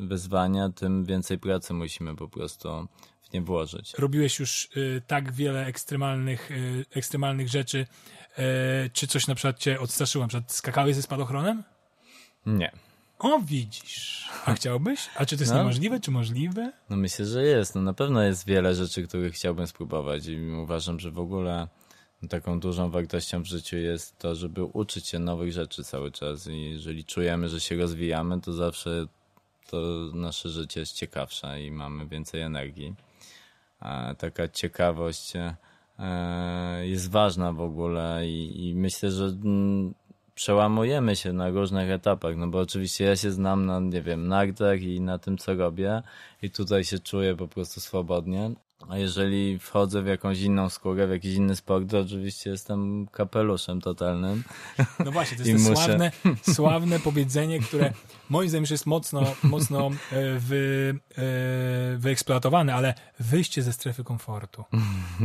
wyzwania, 0.01 0.69
tym 0.69 1.05
więcej 1.05 1.39
pracy 1.39 1.73
musimy 1.73 2.15
po 2.15 2.27
prostu 2.27 2.87
w 3.21 3.33
nie 3.33 3.41
włożyć. 3.41 3.93
Robiłeś 3.97 4.39
już 4.39 4.69
y, 4.77 5.01
tak 5.07 5.31
wiele 5.31 5.65
ekstremalnych, 5.65 6.51
y, 6.51 6.85
ekstremalnych 6.95 7.49
rzeczy. 7.49 7.85
Y, 8.39 8.89
czy 8.93 9.07
coś 9.07 9.27
na 9.27 9.35
przykład 9.35 9.59
cię 9.59 9.79
odstraszyło? 9.79 10.23
Na 10.23 10.27
przykład 10.27 10.51
skakałeś 10.51 10.95
ze 10.95 11.01
spadochronem? 11.01 11.63
Nie. 12.45 12.71
O, 13.19 13.39
widzisz. 13.39 14.29
A 14.45 14.53
chciałbyś? 14.53 15.09
A 15.15 15.25
czy 15.25 15.37
to 15.37 15.43
jest 15.43 15.53
no. 15.53 15.59
niemożliwe, 15.59 15.99
czy 15.99 16.11
możliwe? 16.11 16.71
No 16.89 16.97
myślę, 16.97 17.25
że 17.25 17.43
jest. 17.43 17.75
No 17.75 17.81
na 17.81 17.93
pewno 17.93 18.23
jest 18.23 18.45
wiele 18.45 18.75
rzeczy, 18.75 19.07
których 19.07 19.33
chciałbym 19.33 19.67
spróbować 19.67 20.27
i 20.27 20.51
uważam, 20.51 20.99
że 20.99 21.11
w 21.11 21.19
ogóle 21.19 21.67
taką 22.29 22.59
dużą 22.59 22.89
wartością 22.89 23.43
w 23.43 23.45
życiu 23.45 23.77
jest 23.77 24.19
to, 24.19 24.35
żeby 24.35 24.63
uczyć 24.63 25.07
się 25.07 25.19
nowych 25.19 25.51
rzeczy 25.51 25.83
cały 25.83 26.11
czas 26.11 26.47
i 26.47 26.61
jeżeli 26.61 27.05
czujemy, 27.05 27.49
że 27.49 27.59
się 27.61 27.75
rozwijamy, 27.75 28.41
to 28.41 28.53
zawsze 28.53 29.05
to 29.69 29.77
nasze 30.13 30.49
życie 30.49 30.79
jest 30.79 30.93
ciekawsze 30.93 31.63
i 31.63 31.71
mamy 31.71 32.07
więcej 32.07 32.41
energii. 32.41 32.95
A 33.79 34.13
taka 34.17 34.47
ciekawość 34.47 35.33
e, 35.35 36.87
jest 36.87 37.11
ważna 37.11 37.53
w 37.53 37.61
ogóle 37.61 38.27
i, 38.27 38.69
i 38.69 38.75
myślę, 38.75 39.11
że 39.11 39.25
mm, 39.25 39.93
przełamujemy 40.39 41.15
się 41.15 41.33
na 41.33 41.49
różnych 41.49 41.89
etapach, 41.91 42.35
no 42.35 42.47
bo 42.47 42.59
oczywiście 42.59 43.05
ja 43.05 43.15
się 43.15 43.31
znam 43.31 43.65
na, 43.65 43.79
nie 43.79 44.01
wiem, 44.01 44.27
nagdach 44.27 44.81
i 44.81 45.01
na 45.01 45.17
tym, 45.17 45.37
co 45.37 45.55
robię 45.55 46.01
i 46.41 46.51
tutaj 46.51 46.83
się 46.83 46.99
czuję 46.99 47.35
po 47.35 47.47
prostu 47.47 47.81
swobodnie, 47.81 48.51
a 48.87 48.97
jeżeli 48.97 49.59
wchodzę 49.59 50.01
w 50.01 50.07
jakąś 50.07 50.39
inną 50.39 50.69
skórę, 50.69 51.07
w 51.07 51.11
jakiś 51.11 51.35
inny 51.35 51.55
sport, 51.55 51.89
to 51.89 51.99
oczywiście 51.99 52.49
jestem 52.49 53.07
kapeluszem 53.07 53.81
totalnym. 53.81 54.43
No 55.05 55.11
właśnie, 55.11 55.37
to 55.37 55.43
jest 55.49 55.65
to 55.65 55.69
muszę... 55.69 55.85
sławne, 55.85 56.11
sławne 56.55 56.99
powiedzenie, 56.99 57.59
które 57.59 57.93
moim 58.29 58.49
zdaniem 58.49 58.65
jest 58.71 58.85
mocno, 58.85 59.35
mocno 59.43 59.89
e, 60.11 60.39
wy, 60.39 60.95
e, 61.17 61.21
wyeksploatowane, 61.97 62.75
ale 62.75 62.93
wyjście 63.19 63.63
ze 63.63 63.73
strefy 63.73 64.03
komfortu. 64.03 64.63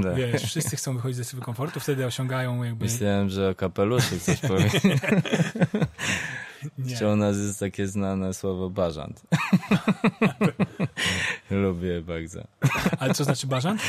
Tak. 0.02 0.16
Wiesz, 0.16 0.42
wszyscy 0.42 0.76
chcą 0.76 0.94
wychodzić 0.94 1.16
ze 1.16 1.24
strefy 1.24 1.44
komfortu, 1.44 1.80
wtedy 1.80 2.06
osiągają 2.06 2.64
jakby... 2.64 2.84
Myślałem, 2.84 3.28
że 3.28 3.50
o 3.50 3.54
kapeluszu 3.54 4.18
coś 4.20 4.40
powiedzieć. 4.40 4.82
Nie. 6.78 7.08
u 7.08 7.16
nas 7.16 7.36
jest 7.38 7.60
takie 7.60 7.88
znane 7.88 8.34
słowo 8.34 8.70
bażant. 8.70 9.22
Lubię 11.50 12.02
bardzo. 12.02 12.44
Ale 12.98 13.14
co 13.14 13.24
znaczy 13.24 13.46
bażant? 13.46 13.82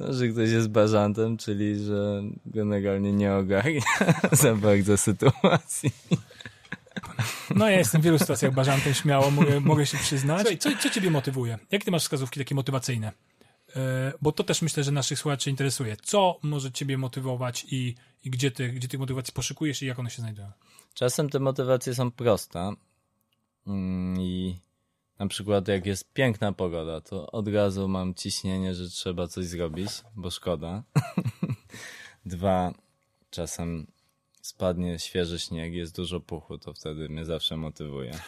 No, 0.00 0.12
że 0.12 0.28
ktoś 0.28 0.50
jest 0.50 0.68
bażantem, 0.68 1.36
czyli 1.36 1.84
że 1.84 2.22
generalnie 2.46 3.12
nie 3.12 3.34
ogarnia 3.34 3.82
za 4.32 4.54
bardzo 4.54 4.96
sytuacji. 4.96 5.90
No 7.54 7.70
ja 7.70 7.78
jestem 7.78 8.00
w 8.00 8.04
wielu 8.04 8.18
sytuacjach 8.18 8.54
bażantem, 8.54 8.94
śmiało 8.94 9.30
mogę, 9.30 9.60
mogę 9.60 9.86
się 9.86 9.98
przyznać. 9.98 10.40
Słuchaj, 10.40 10.58
co, 10.58 10.70
co 10.80 10.90
ciebie 10.90 11.10
motywuje? 11.10 11.58
Jak 11.70 11.84
ty 11.84 11.90
masz 11.90 12.02
wskazówki 12.02 12.40
takie 12.40 12.54
motywacyjne? 12.54 13.12
E, 13.76 14.12
bo 14.22 14.32
to 14.32 14.44
też 14.44 14.62
myślę, 14.62 14.84
że 14.84 14.92
naszych 14.92 15.18
słuchaczy 15.18 15.50
interesuje. 15.50 15.96
Co 16.02 16.38
może 16.42 16.72
ciebie 16.72 16.98
motywować 16.98 17.66
i, 17.70 17.94
i 18.24 18.30
gdzie, 18.30 18.50
ty, 18.50 18.68
gdzie 18.68 18.88
tych 18.88 19.00
motywacji 19.00 19.34
poszukujesz 19.34 19.82
i 19.82 19.86
jak 19.86 19.98
one 19.98 20.10
się 20.10 20.22
znajdują? 20.22 20.50
Czasem 20.94 21.28
te 21.28 21.38
motywacje 21.38 21.94
są 21.94 22.10
proste 22.10 22.72
mm, 23.66 24.20
i 24.20 24.58
na 25.18 25.26
przykład 25.26 25.68
jak 25.68 25.86
jest 25.86 26.12
piękna 26.12 26.52
pogoda, 26.52 27.00
to 27.00 27.30
od 27.30 27.48
razu 27.48 27.88
mam 27.88 28.14
ciśnienie, 28.14 28.74
że 28.74 28.88
trzeba 28.88 29.26
coś 29.26 29.44
zrobić, 29.44 29.90
bo 30.16 30.30
szkoda. 30.30 30.82
Dwa, 32.26 32.74
czasem 33.30 33.86
spadnie 34.42 34.98
świeży 34.98 35.38
śnieg, 35.38 35.72
jest 35.72 35.96
dużo 35.96 36.20
puchu, 36.20 36.58
to 36.58 36.72
wtedy 36.74 37.08
mnie 37.08 37.24
zawsze 37.24 37.56
motywuje. 37.56 38.18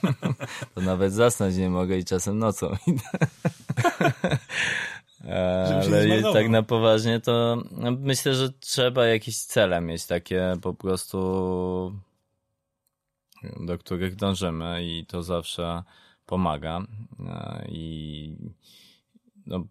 to 0.74 0.80
nawet 0.80 1.12
zasnąć 1.12 1.56
nie 1.56 1.70
mogę 1.70 1.98
i 1.98 2.04
czasem 2.04 2.38
nocą 2.38 2.76
idę. 2.86 3.02
Ale 5.34 6.32
tak 6.32 6.48
na 6.48 6.62
poważnie 6.62 7.20
to 7.20 7.62
myślę, 7.98 8.34
że 8.34 8.52
trzeba 8.52 9.06
jakieś 9.06 9.38
cele 9.38 9.80
mieć, 9.80 10.06
takie 10.06 10.56
po 10.62 10.74
prostu 10.74 11.20
do 13.60 13.78
których 13.78 14.16
dążymy 14.16 14.84
i 14.84 15.06
to 15.06 15.22
zawsze 15.22 15.82
pomaga. 16.26 16.80
E, 17.28 17.66
I 17.68 18.36
no, 19.46 19.64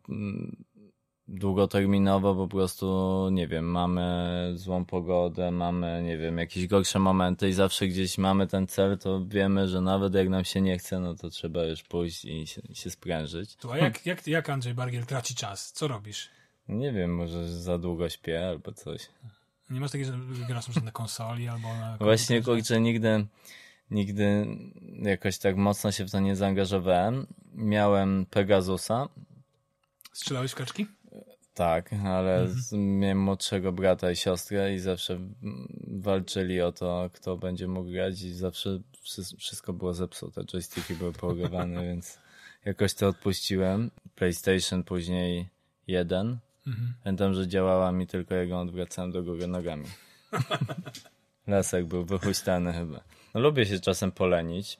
długoterminowo 1.29 2.35
po 2.35 2.47
prostu, 2.47 3.29
nie 3.31 3.47
wiem, 3.47 3.65
mamy 3.65 4.51
złą 4.55 4.85
pogodę, 4.85 5.51
mamy, 5.51 6.03
nie 6.03 6.17
wiem, 6.17 6.37
jakieś 6.37 6.67
gorsze 6.67 6.99
momenty 6.99 7.49
i 7.49 7.53
zawsze 7.53 7.87
gdzieś 7.87 8.17
mamy 8.17 8.47
ten 8.47 8.67
cel, 8.67 8.97
to 8.97 9.25
wiemy, 9.25 9.67
że 9.67 9.81
nawet 9.81 10.13
jak 10.13 10.29
nam 10.29 10.45
się 10.45 10.61
nie 10.61 10.77
chce, 10.77 10.99
no 10.99 11.15
to 11.15 11.29
trzeba 11.29 11.63
już 11.63 11.83
pójść 11.83 12.25
i 12.25 12.47
się, 12.47 12.61
się 12.73 12.89
sprężyć. 12.89 13.55
To 13.55 13.73
a 13.73 13.77
jak, 13.77 14.05
jak, 14.05 14.27
jak 14.27 14.49
Andrzej 14.49 14.73
Bargiel 14.73 15.05
traci 15.05 15.35
czas? 15.35 15.71
Co 15.71 15.87
robisz? 15.87 16.29
Nie 16.69 16.91
wiem, 16.91 17.15
może 17.15 17.49
za 17.49 17.77
długo 17.77 18.09
śpię 18.09 18.47
albo 18.47 18.71
coś. 18.71 19.09
Nie 19.69 19.79
masz 19.79 19.91
takiego, 19.91 20.11
że 20.11 20.45
grasz 20.47 20.83
na 20.83 20.91
konsoli 20.91 21.47
albo 21.47 21.67
na 21.67 21.97
Właśnie, 21.97 22.41
kurczę, 22.41 22.81
nigdy, 22.81 23.25
nigdy 23.91 24.47
jakoś 25.01 25.37
tak 25.37 25.55
mocno 25.55 25.91
się 25.91 26.05
w 26.05 26.11
to 26.11 26.19
nie 26.19 26.35
zaangażowałem. 26.35 27.27
Miałem 27.53 28.25
Pegasusa. 28.25 29.09
Strzelałeś 30.13 30.51
w 30.51 30.55
kaczki? 30.55 30.87
Tak, 31.59 31.93
ale 31.93 32.41
mhm. 32.41 32.99
miałem 32.99 33.19
młodszego 33.19 33.71
brata 33.71 34.11
i 34.11 34.15
siostrę 34.15 34.73
i 34.73 34.79
zawsze 34.79 35.19
walczyli 35.87 36.61
o 36.61 36.71
to, 36.71 37.09
kto 37.13 37.37
będzie 37.37 37.67
mógł 37.67 37.91
grać 37.91 38.21
i 38.21 38.33
zawsze 38.33 38.79
wszystko 39.37 39.73
było 39.73 39.93
zepsute. 39.93 40.45
Joysticki 40.45 40.95
były 40.95 41.13
porywane, 41.13 41.83
więc 41.87 42.19
jakoś 42.65 42.93
to 42.93 43.07
odpuściłem. 43.07 43.91
PlayStation 44.15 44.83
później 44.83 45.49
jeden. 45.87 46.37
Mhm. 46.67 46.93
Pamiętam, 47.03 47.33
że 47.33 47.47
działała 47.47 47.91
mi 47.91 48.07
tylko 48.07 48.35
jak 48.35 48.49
ją 48.49 48.59
odwracałem 48.59 49.11
do 49.11 49.23
góry 49.23 49.47
nogami. 49.47 49.85
Lasek 51.47 51.85
był 51.85 52.05
wychuśtany 52.05 52.73
chyba. 52.73 53.03
No, 53.33 53.41
lubię 53.41 53.65
się 53.65 53.79
czasem 53.79 54.11
polenić. 54.11 54.77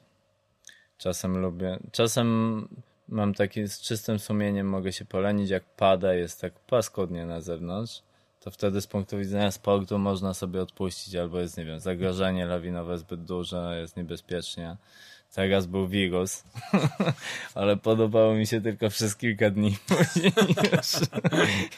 Czasem 0.98 1.38
lubię. 1.38 1.78
Czasem 1.92 2.68
mam 3.10 3.34
taki 3.34 3.68
z 3.68 3.80
czystym 3.80 4.18
sumieniem 4.18 4.68
mogę 4.68 4.92
się 4.92 5.04
polenić, 5.04 5.50
jak 5.50 5.64
pada, 5.64 6.14
jest 6.14 6.40
tak 6.40 6.52
paskudnie 6.60 7.26
na 7.26 7.40
zewnątrz, 7.40 8.02
to 8.40 8.50
wtedy 8.50 8.80
z 8.80 8.86
punktu 8.86 9.18
widzenia 9.18 9.50
sportu 9.50 9.98
można 9.98 10.34
sobie 10.34 10.62
odpuścić, 10.62 11.14
albo 11.14 11.40
jest, 11.40 11.56
nie 11.56 11.64
wiem, 11.64 11.80
zagrożenie 11.80 12.46
lawinowe 12.46 12.98
zbyt 12.98 13.24
duże, 13.24 13.78
jest 13.80 13.96
niebezpiecznie. 13.96 14.76
Teraz 15.34 15.66
był 15.66 15.88
wirus, 15.88 16.44
ale 17.54 17.76
podobało 17.76 18.34
mi 18.34 18.46
się 18.46 18.60
tylko 18.60 18.88
przez 18.88 19.16
kilka 19.16 19.50
dni. 19.50 19.70
Już 20.72 21.08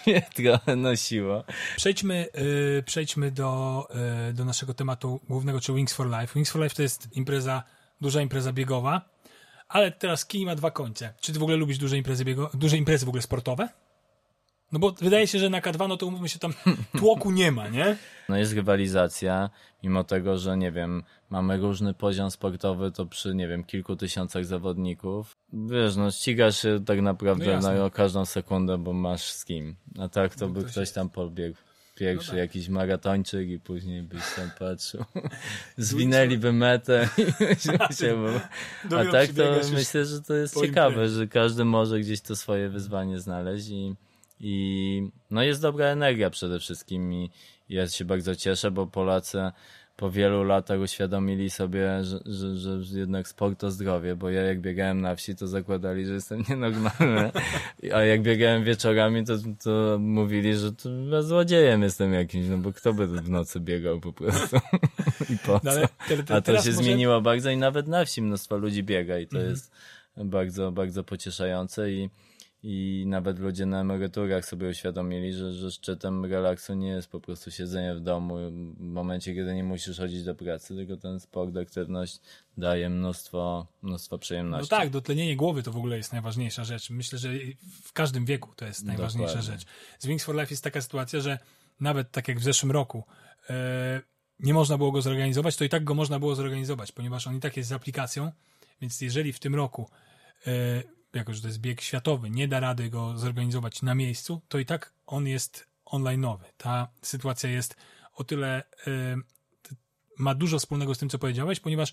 mnie 0.06 0.22
trochę 0.34 0.76
nosiło. 0.76 1.44
Przejdźmy, 1.76 2.26
yy, 2.34 2.82
przejdźmy 2.86 3.30
do, 3.30 3.86
yy, 4.26 4.32
do 4.32 4.44
naszego 4.44 4.74
tematu 4.74 5.20
głównego, 5.28 5.60
czyli 5.60 5.76
Wings 5.76 5.92
for 5.92 6.06
Life. 6.06 6.34
Wings 6.34 6.50
for 6.50 6.62
Life 6.62 6.76
to 6.76 6.82
jest 6.82 7.16
impreza, 7.16 7.62
duża 8.00 8.20
impreza 8.20 8.52
biegowa 8.52 9.12
ale 9.72 9.92
teraz 9.92 10.26
kij 10.26 10.46
ma 10.46 10.54
dwa 10.54 10.70
końce. 10.70 11.14
Czy 11.20 11.32
ty 11.32 11.38
w 11.38 11.42
ogóle 11.42 11.56
lubisz 11.56 11.78
duże 11.78 11.96
imprezy, 11.96 12.24
biego, 12.24 12.50
duże 12.54 12.76
imprezy 12.76 13.06
w 13.06 13.08
ogóle 13.08 13.22
sportowe? 13.22 13.68
No 14.72 14.78
bo 14.78 14.92
wydaje 14.92 15.26
się, 15.26 15.38
że 15.38 15.50
na 15.50 15.60
K2, 15.60 15.88
no 15.88 15.96
to 15.96 16.06
umówmy 16.06 16.28
się, 16.28 16.38
tam 16.38 16.52
tłoku 16.98 17.30
nie 17.30 17.52
ma, 17.52 17.68
nie? 17.68 17.96
No 18.28 18.36
jest 18.36 18.52
rywalizacja, 18.52 19.50
mimo 19.82 20.04
tego, 20.04 20.38
że 20.38 20.56
nie 20.56 20.72
wiem, 20.72 21.02
mamy 21.30 21.56
różny 21.56 21.94
poziom 21.94 22.30
sportowy, 22.30 22.92
to 22.92 23.06
przy, 23.06 23.34
nie 23.34 23.48
wiem, 23.48 23.64
kilku 23.64 23.96
tysiącach 23.96 24.44
zawodników, 24.44 25.36
wiesz, 25.52 25.96
no 25.96 26.10
ścigasz 26.10 26.62
się 26.62 26.84
tak 26.84 27.00
naprawdę 27.00 27.60
no 27.62 27.84
na 27.84 27.90
każdą 27.90 28.24
sekundę, 28.24 28.78
bo 28.78 28.92
masz 28.92 29.32
z 29.32 29.44
kim. 29.44 29.76
A 29.98 30.08
tak 30.08 30.34
to 30.34 30.46
no 30.48 30.52
by 30.52 30.64
ktoś 30.64 30.92
tam 30.92 31.08
pobiegł 31.08 31.56
pierwszy 32.02 32.28
No 32.28 32.32
tak. 32.32 32.38
jakiś 32.38 32.68
maratończyk 32.68 33.48
i 33.48 33.58
później 33.58 34.02
byś 34.02 34.22
tam 34.36 34.50
patrzył. 34.58 35.04
Zwinęliby 35.76 36.52
metę 36.52 37.08
i 37.18 37.24
się, 38.00 38.16
bo... 38.16 38.96
A 38.96 39.04
tak 39.04 39.30
to 39.30 39.60
myślę, 39.72 40.04
że 40.04 40.22
to 40.22 40.34
jest 40.34 40.60
ciekawe, 40.60 41.08
że 41.08 41.26
każdy 41.26 41.64
może 41.64 42.00
gdzieś 42.00 42.20
to 42.20 42.36
swoje 42.36 42.68
wyzwanie 42.68 43.20
znaleźć 43.20 43.68
i, 43.68 43.94
i 44.40 45.10
no 45.30 45.42
jest 45.42 45.62
dobra 45.62 45.86
energia 45.86 46.30
przede 46.30 46.60
wszystkim 46.60 47.12
i 47.12 47.30
ja 47.68 47.88
się 47.88 48.04
bardzo 48.04 48.36
cieszę, 48.36 48.70
bo 48.70 48.86
Polacy 48.86 49.38
po 49.96 50.10
wielu 50.10 50.44
latach 50.44 50.80
uświadomili 50.80 51.50
sobie, 51.50 52.04
że, 52.04 52.18
że, 52.56 52.82
że 52.82 52.98
jednak 52.98 53.28
sport 53.28 53.60
to 53.60 53.70
zdrowie, 53.70 54.16
bo 54.16 54.30
ja 54.30 54.42
jak 54.42 54.60
biegałem 54.60 55.00
na 55.00 55.16
wsi, 55.16 55.36
to 55.36 55.46
zakładali, 55.46 56.06
że 56.06 56.12
jestem 56.14 56.44
nienormalny, 56.48 57.30
a 57.94 58.02
jak 58.02 58.22
biegałem 58.22 58.64
wieczorami, 58.64 59.24
to, 59.24 59.34
to 59.64 59.98
mówili, 60.00 60.54
że 60.56 60.72
to 60.72 60.88
ja 61.10 61.22
złodziejem 61.22 61.82
jestem 61.82 62.12
jakimś, 62.12 62.48
no 62.48 62.58
bo 62.58 62.72
kto 62.72 62.92
by 62.94 63.06
w 63.06 63.30
nocy 63.30 63.60
biegał 63.60 64.00
po 64.00 64.12
prostu 64.12 64.56
i 65.34 65.38
po 65.46 65.60
co? 65.60 65.70
No 66.10 66.22
te, 66.26 66.34
A 66.34 66.40
to 66.40 66.62
się 66.62 66.72
zmieniło 66.72 67.20
bardzo 67.20 67.50
i 67.50 67.56
nawet 67.56 67.86
na 67.88 68.04
wsi 68.04 68.22
mnóstwo 68.22 68.56
ludzi 68.56 68.82
biega 68.82 69.18
i 69.18 69.26
to 69.26 69.36
Mhm. 69.36 69.50
jest 69.50 69.72
bardzo, 70.16 70.72
bardzo 70.72 71.04
pocieszające 71.04 71.90
i, 71.92 72.10
i 72.62 73.04
nawet 73.06 73.38
ludzie 73.38 73.66
na 73.66 73.80
emeryturach 73.80 74.44
sobie 74.44 74.68
uświadomili, 74.68 75.32
że, 75.32 75.52
że 75.52 75.70
szczytem 75.70 76.24
relaksu 76.24 76.74
nie 76.74 76.88
jest 76.88 77.08
po 77.08 77.20
prostu 77.20 77.50
siedzenie 77.50 77.94
w 77.94 78.00
domu 78.00 78.36
w 78.76 78.80
momencie, 78.80 79.34
kiedy 79.34 79.54
nie 79.54 79.64
musisz 79.64 79.98
chodzić 79.98 80.24
do 80.24 80.34
pracy, 80.34 80.74
tylko 80.76 80.96
ten 80.96 81.20
sport, 81.20 81.56
aktywność 81.56 82.20
daje 82.56 82.90
mnóstwo, 82.90 83.66
mnóstwo 83.82 84.16
No 84.16 84.18
przyjemności. 84.18 84.70
tak, 84.70 84.90
dotlenienie 84.90 85.36
głowy 85.36 85.62
to 85.62 85.72
w 85.72 85.76
ogóle 85.76 85.96
jest 85.96 86.12
najważniejsza 86.12 86.64
rzecz. 86.64 86.90
Myślę, 86.90 87.18
że 87.18 87.28
w 87.82 87.92
każdym 87.92 88.24
wieku 88.24 88.50
to 88.56 88.64
jest 88.64 88.84
najważniejsza 88.84 89.34
Dokładnie. 89.34 89.58
rzecz. 89.58 89.68
Z 89.98 90.06
Wings 90.06 90.24
for 90.24 90.34
Life 90.34 90.50
jest 90.50 90.64
taka 90.64 90.80
sytuacja, 90.80 91.20
że 91.20 91.38
nawet 91.80 92.10
tak 92.10 92.28
jak 92.28 92.40
w 92.40 92.42
zeszłym 92.42 92.72
roku 92.72 93.04
e, 93.50 94.00
nie 94.40 94.54
można 94.54 94.78
było 94.78 94.92
go 94.92 95.02
zorganizować, 95.02 95.56
to 95.56 95.64
i 95.64 95.68
tak 95.68 95.84
go 95.84 95.94
można 95.94 96.18
było 96.18 96.34
zorganizować, 96.34 96.92
ponieważ 96.92 97.26
on 97.26 97.36
i 97.36 97.40
tak 97.40 97.56
jest 97.56 97.68
z 97.68 97.72
aplikacją, 97.72 98.32
więc 98.80 99.00
jeżeli 99.00 99.32
w 99.32 99.38
tym 99.38 99.54
roku, 99.54 99.88
e, 100.46 100.82
jako 101.14 101.34
że 101.34 101.40
to 101.40 101.46
jest 101.46 101.60
bieg 101.60 101.80
światowy, 101.80 102.30
nie 102.30 102.48
da 102.48 102.60
rady 102.60 102.90
go 102.90 103.18
zorganizować 103.18 103.82
na 103.82 103.94
miejscu, 103.94 104.40
to 104.48 104.58
i 104.58 104.66
tak 104.66 104.92
on 105.06 105.26
jest 105.26 105.66
online'owy. 105.86 106.44
Ta 106.56 106.88
sytuacja 107.02 107.50
jest 107.50 107.76
o 108.14 108.24
tyle 108.24 108.62
t- 109.62 109.74
ma 110.18 110.34
dużo 110.34 110.58
wspólnego 110.58 110.94
z 110.94 110.98
tym, 110.98 111.08
co 111.08 111.18
powiedziałeś, 111.18 111.60
ponieważ 111.60 111.92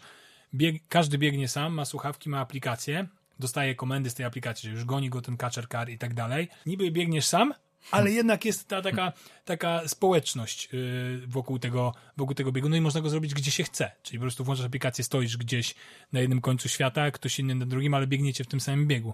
bieg, 0.54 0.84
każdy 0.90 1.18
biegnie 1.18 1.48
sam, 1.48 1.74
ma 1.74 1.86
słuchawki, 1.86 2.30
ma 2.30 2.40
aplikację, 2.40 3.08
dostaje 3.40 3.76
komendy 3.76 4.10
z 4.10 4.14
tej 4.14 4.26
aplikacji, 4.26 4.70
że 4.70 4.76
już 4.76 4.86
goni 4.86 5.10
go 5.10 5.22
ten 5.22 5.38
catcher 5.38 5.68
car 5.68 5.90
i 5.90 5.98
tak 5.98 6.14
dalej. 6.14 6.48
Niby 6.66 6.92
biegniesz 6.92 7.28
sam, 7.28 7.54
ale 7.92 8.12
jednak 8.12 8.46
jest 8.46 8.68
ta 8.68 8.82
taka, 8.82 9.14
taka 9.46 9.88
społeczność 9.88 10.70
yy, 10.74 11.28
wokół, 11.28 11.60
tego, 11.60 11.94
wokół 12.18 12.36
tego 12.36 12.52
biegu, 12.52 12.70
no 12.70 12.76
i 12.76 12.82
można 12.82 13.02
go 13.02 13.10
zrobić 13.10 13.34
gdzie 13.34 13.52
się 13.52 13.64
chce, 13.64 13.92
czyli 14.04 14.20
po 14.20 14.24
prostu 14.24 14.44
włączasz 14.44 14.66
aplikację, 14.66 15.04
stoisz 15.04 15.38
gdzieś 15.38 15.76
na 16.14 16.20
jednym 16.20 16.42
końcu 16.42 16.70
świata, 16.70 17.12
ktoś 17.12 17.40
inny 17.40 17.56
na 17.56 17.66
drugim, 17.66 17.94
ale 17.94 18.08
biegniecie 18.08 18.44
w 18.44 18.48
tym 18.48 18.60
samym 18.60 18.88
biegu. 18.88 19.14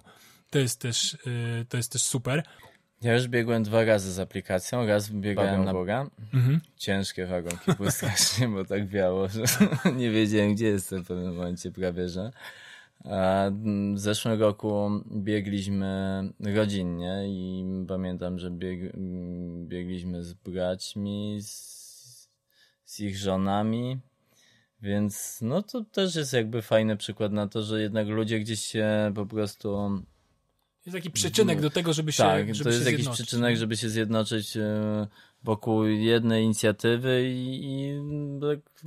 To 0.50 0.58
jest 0.58 0.80
też, 0.80 1.18
yy, 1.26 1.66
to 1.68 1.76
jest 1.76 1.92
też 1.92 2.02
super. 2.02 2.42
Ja 3.02 3.14
już 3.14 3.28
biegłem 3.28 3.62
dwa 3.62 3.84
razy 3.84 4.12
z 4.12 4.18
aplikacją, 4.18 4.86
raz 4.86 5.10
biegałem 5.10 5.64
na 5.64 5.72
Boga. 5.72 6.06
Mhm. 6.34 6.60
Ciężkie 6.76 7.26
wagonki 7.26 7.72
były 7.76 7.90
strasznie, 7.90 8.48
bo 8.48 8.64
tak 8.64 8.88
wiało, 8.88 9.28
że 9.28 9.42
nie 9.96 10.10
wiedziałem, 10.10 10.54
gdzie 10.54 10.66
jestem 10.66 11.04
w 11.04 11.06
pewnym 11.06 11.36
momencie 11.36 11.70
prawie, 11.70 12.08
że. 12.08 12.30
Mm, 13.06 13.94
w 13.94 13.98
zeszłym 13.98 14.40
roku 14.40 14.90
biegliśmy 15.16 16.22
rodzinnie 16.40 17.24
i 17.28 17.64
pamiętam, 17.88 18.38
że 18.38 18.50
bieg, 18.50 18.92
biegliśmy 19.66 20.24
z 20.24 20.32
braćmi, 20.32 21.38
z, 21.42 22.28
z 22.84 23.00
ich 23.00 23.16
żonami, 23.18 23.98
więc 24.82 25.38
no 25.42 25.62
to 25.62 25.84
też 25.84 26.14
jest 26.14 26.32
jakby 26.32 26.62
fajny 26.62 26.96
przykład 26.96 27.32
na 27.32 27.48
to, 27.48 27.62
że 27.62 27.82
jednak 27.82 28.08
ludzie 28.08 28.40
gdzieś 28.40 28.60
się 28.60 29.12
po 29.14 29.26
prostu 29.26 29.90
Jest 30.86 30.96
taki 30.96 31.10
przyczynek 31.10 31.60
do 31.60 31.70
tego, 31.70 31.92
żeby 31.92 32.12
się 32.12 32.22
tak, 32.22 32.54
żeby 32.54 32.70
to 32.70 32.76
jest 32.76 32.86
jakiś 32.86 33.00
zjednoczyć, 33.00 33.26
przyczynek, 33.26 33.56
żeby 33.56 33.76
się 33.76 33.88
zjednoczyć 33.88 34.56
e, 34.56 35.06
wokół 35.42 35.84
jednej 35.84 36.44
inicjatywy 36.44 37.30
i, 37.30 37.64
i 37.64 38.00
tak 38.40 38.84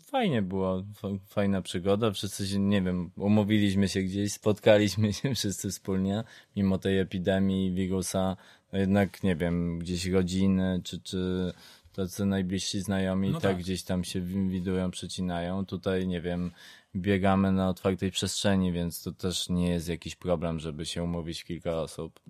fajnie 0.00 0.42
było, 0.42 0.82
fa- 0.94 1.08
fajna 1.26 1.62
przygoda, 1.62 2.10
wszyscy 2.10 2.46
się, 2.48 2.58
nie 2.58 2.82
wiem, 2.82 3.10
umówiliśmy 3.16 3.88
się 3.88 4.02
gdzieś, 4.02 4.32
spotkaliśmy 4.32 5.12
się 5.12 5.34
wszyscy 5.34 5.70
wspólnie, 5.70 6.24
mimo 6.56 6.78
tej 6.78 6.98
epidemii, 6.98 7.72
wirusa, 7.72 8.36
no 8.72 8.78
jednak, 8.78 9.22
nie 9.22 9.36
wiem, 9.36 9.78
gdzieś 9.78 10.06
rodziny, 10.06 10.80
czy, 10.84 11.00
czy 11.00 11.52
tacy 11.92 12.24
najbliżsi 12.26 12.80
znajomi 12.80 13.28
No 13.30 13.40
tak, 13.40 13.50
tak. 13.50 13.58
gdzieś 13.58 13.82
tam 13.82 14.04
się 14.04 14.20
wi- 14.20 14.48
widują, 14.48 14.90
przecinają, 14.90 15.66
tutaj, 15.66 16.06
nie 16.06 16.20
wiem, 16.20 16.50
biegamy 16.96 17.52
na 17.52 17.68
otwartej 17.68 18.10
przestrzeni, 18.10 18.72
więc 18.72 19.02
to 19.02 19.12
też 19.12 19.48
nie 19.48 19.68
jest 19.68 19.88
jakiś 19.88 20.16
problem, 20.16 20.58
żeby 20.60 20.86
się 20.86 21.02
umówić 21.02 21.44
kilka 21.44 21.72
osób 21.80 22.20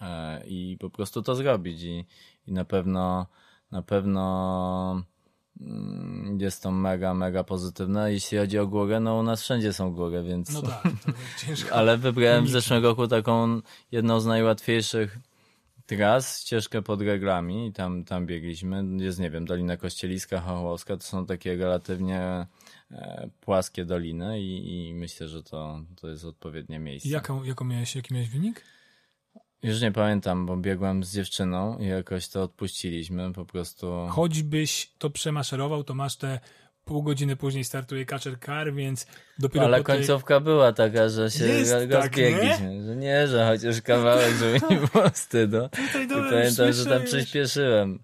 e, 0.00 0.46
i 0.46 0.76
po 0.80 0.90
prostu 0.90 1.22
to 1.22 1.34
zrobić. 1.34 1.82
I, 1.82 2.04
i 2.46 2.52
na 2.52 2.64
pewno 2.64 3.26
na 3.70 3.82
pewno 3.82 5.02
jest 6.38 6.62
to 6.62 6.70
mega, 6.70 7.14
mega 7.14 7.44
pozytywne. 7.44 8.12
Jeśli 8.12 8.38
chodzi 8.38 8.58
o 8.58 8.66
górę, 8.66 9.00
no 9.00 9.18
u 9.18 9.22
nas 9.22 9.42
wszędzie 9.42 9.72
są 9.72 9.92
góry, 9.94 10.22
więc 10.22 10.52
No 10.52 10.62
tak, 10.62 10.82
ciężko. 11.46 11.74
ale 11.74 11.98
wybrałem 11.98 12.44
w 12.44 12.50
zeszłym 12.50 12.82
roku 12.82 13.08
taką 13.08 13.60
jedną 13.92 14.20
z 14.20 14.26
najłatwiejszych 14.26 15.18
tras, 15.86 16.40
ścieżkę 16.40 16.82
pod 16.82 17.02
reglami 17.02 17.66
i 17.66 17.72
tam, 17.72 18.04
tam 18.04 18.26
biegliśmy. 18.26 18.84
Jest, 19.04 19.18
nie 19.18 19.30
wiem, 19.30 19.44
Dolina 19.44 19.76
Kościeliska, 19.76 20.40
Chochłowska, 20.40 20.96
to 20.96 21.02
są 21.02 21.26
takie 21.26 21.56
relatywnie 21.56 22.46
e, 22.90 23.28
płaskie 23.40 23.84
doliny 23.84 24.40
i, 24.40 24.88
i 24.88 24.94
myślę, 24.94 25.28
że 25.28 25.42
to, 25.42 25.80
to 26.00 26.08
jest 26.08 26.24
odpowiednie 26.24 26.78
miejsce. 26.78 27.08
Jaką, 27.08 27.44
jaką 27.44 27.64
miałeś, 27.64 27.96
jaki 27.96 28.14
miałeś 28.14 28.28
wynik? 28.28 28.64
Już 29.62 29.80
nie 29.80 29.92
pamiętam, 29.92 30.46
bo 30.46 30.56
biegłem 30.56 31.04
z 31.04 31.12
dziewczyną 31.14 31.78
i 31.78 31.86
jakoś 31.86 32.28
to 32.28 32.42
odpuściliśmy, 32.42 33.32
po 33.32 33.44
prostu... 33.44 34.06
Choćbyś 34.10 34.92
to 34.98 35.10
przemaszerował, 35.10 35.84
to 35.84 35.94
masz 35.94 36.16
te 36.16 36.40
pół 36.86 37.02
godziny 37.02 37.36
później 37.36 37.64
startuje 37.64 38.06
Catcher 38.06 38.40
Car, 38.40 38.74
więc 38.74 39.06
dopiero 39.38 39.64
Ale 39.64 39.78
po 39.78 39.84
tej... 39.84 39.96
końcówka 39.96 40.40
była 40.40 40.72
taka, 40.72 41.08
że 41.08 41.30
się 41.30 41.44
Jest 41.44 41.72
ro- 41.72 41.80
tak, 41.80 41.90
rozbiegliśmy, 41.90 42.82
że 42.86 42.96
nie, 42.96 43.28
że 43.28 43.46
chociaż 43.46 43.82
kawałek, 43.82 44.34
żeby 44.36 44.60
nie 44.70 44.76
było 44.76 45.10
wstydu. 45.10 45.68
Tutaj 45.68 46.04
I 46.04 46.08
dobra, 46.08 46.30
pamiętam, 46.30 46.72
że 46.72 46.86
tam 46.86 47.02
przyspieszyłem. 47.02 47.98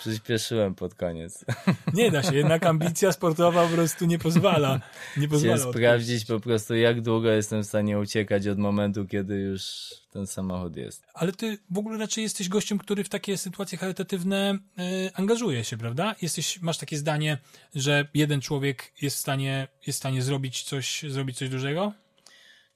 Przyspieszyłem 0.00 0.74
pod 0.74 0.94
koniec. 0.94 1.44
Nie 1.94 2.10
da 2.10 2.22
się, 2.22 2.34
jednak 2.34 2.66
ambicja 2.66 3.12
sportowa 3.12 3.66
po 3.66 3.74
prostu 3.74 4.06
nie 4.06 4.18
pozwala. 4.18 4.80
Nie 5.16 5.28
pozwala 5.28 5.58
sprawdzić 5.58 6.24
po 6.24 6.40
prostu, 6.40 6.74
jak 6.74 7.00
długo 7.00 7.30
jestem 7.30 7.62
w 7.62 7.66
stanie 7.66 7.98
uciekać 7.98 8.46
od 8.48 8.58
momentu, 8.58 9.06
kiedy 9.06 9.34
już 9.36 9.90
ten 10.14 10.26
samochód 10.26 10.76
jest. 10.76 11.06
Ale 11.14 11.32
ty 11.32 11.58
w 11.70 11.78
ogóle 11.78 11.98
raczej 11.98 12.22
jesteś 12.22 12.48
gościem, 12.48 12.78
który 12.78 13.04
w 13.04 13.08
takie 13.08 13.38
sytuacje 13.38 13.78
charytatywne 13.78 14.58
y, 14.78 15.10
angażuje 15.14 15.64
się, 15.64 15.76
prawda? 15.76 16.14
Jesteś, 16.22 16.62
masz 16.62 16.78
takie 16.78 16.98
zdanie, 16.98 17.38
że 17.74 18.08
jeden 18.14 18.40
człowiek 18.40 18.92
jest 19.02 19.16
w 19.16 19.20
stanie, 19.20 19.68
jest 19.86 19.98
w 19.98 20.02
stanie 20.02 20.22
zrobić 20.22 20.62
coś, 20.62 21.04
zrobić 21.08 21.38
coś 21.38 21.48
dużego? 21.48 21.92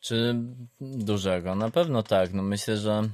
Czy 0.01 0.35
dużego? 0.81 1.55
Na 1.55 1.71
pewno 1.71 2.03
tak. 2.03 2.33
No 2.33 2.43
myślę, 2.43 2.77
że 2.77 3.09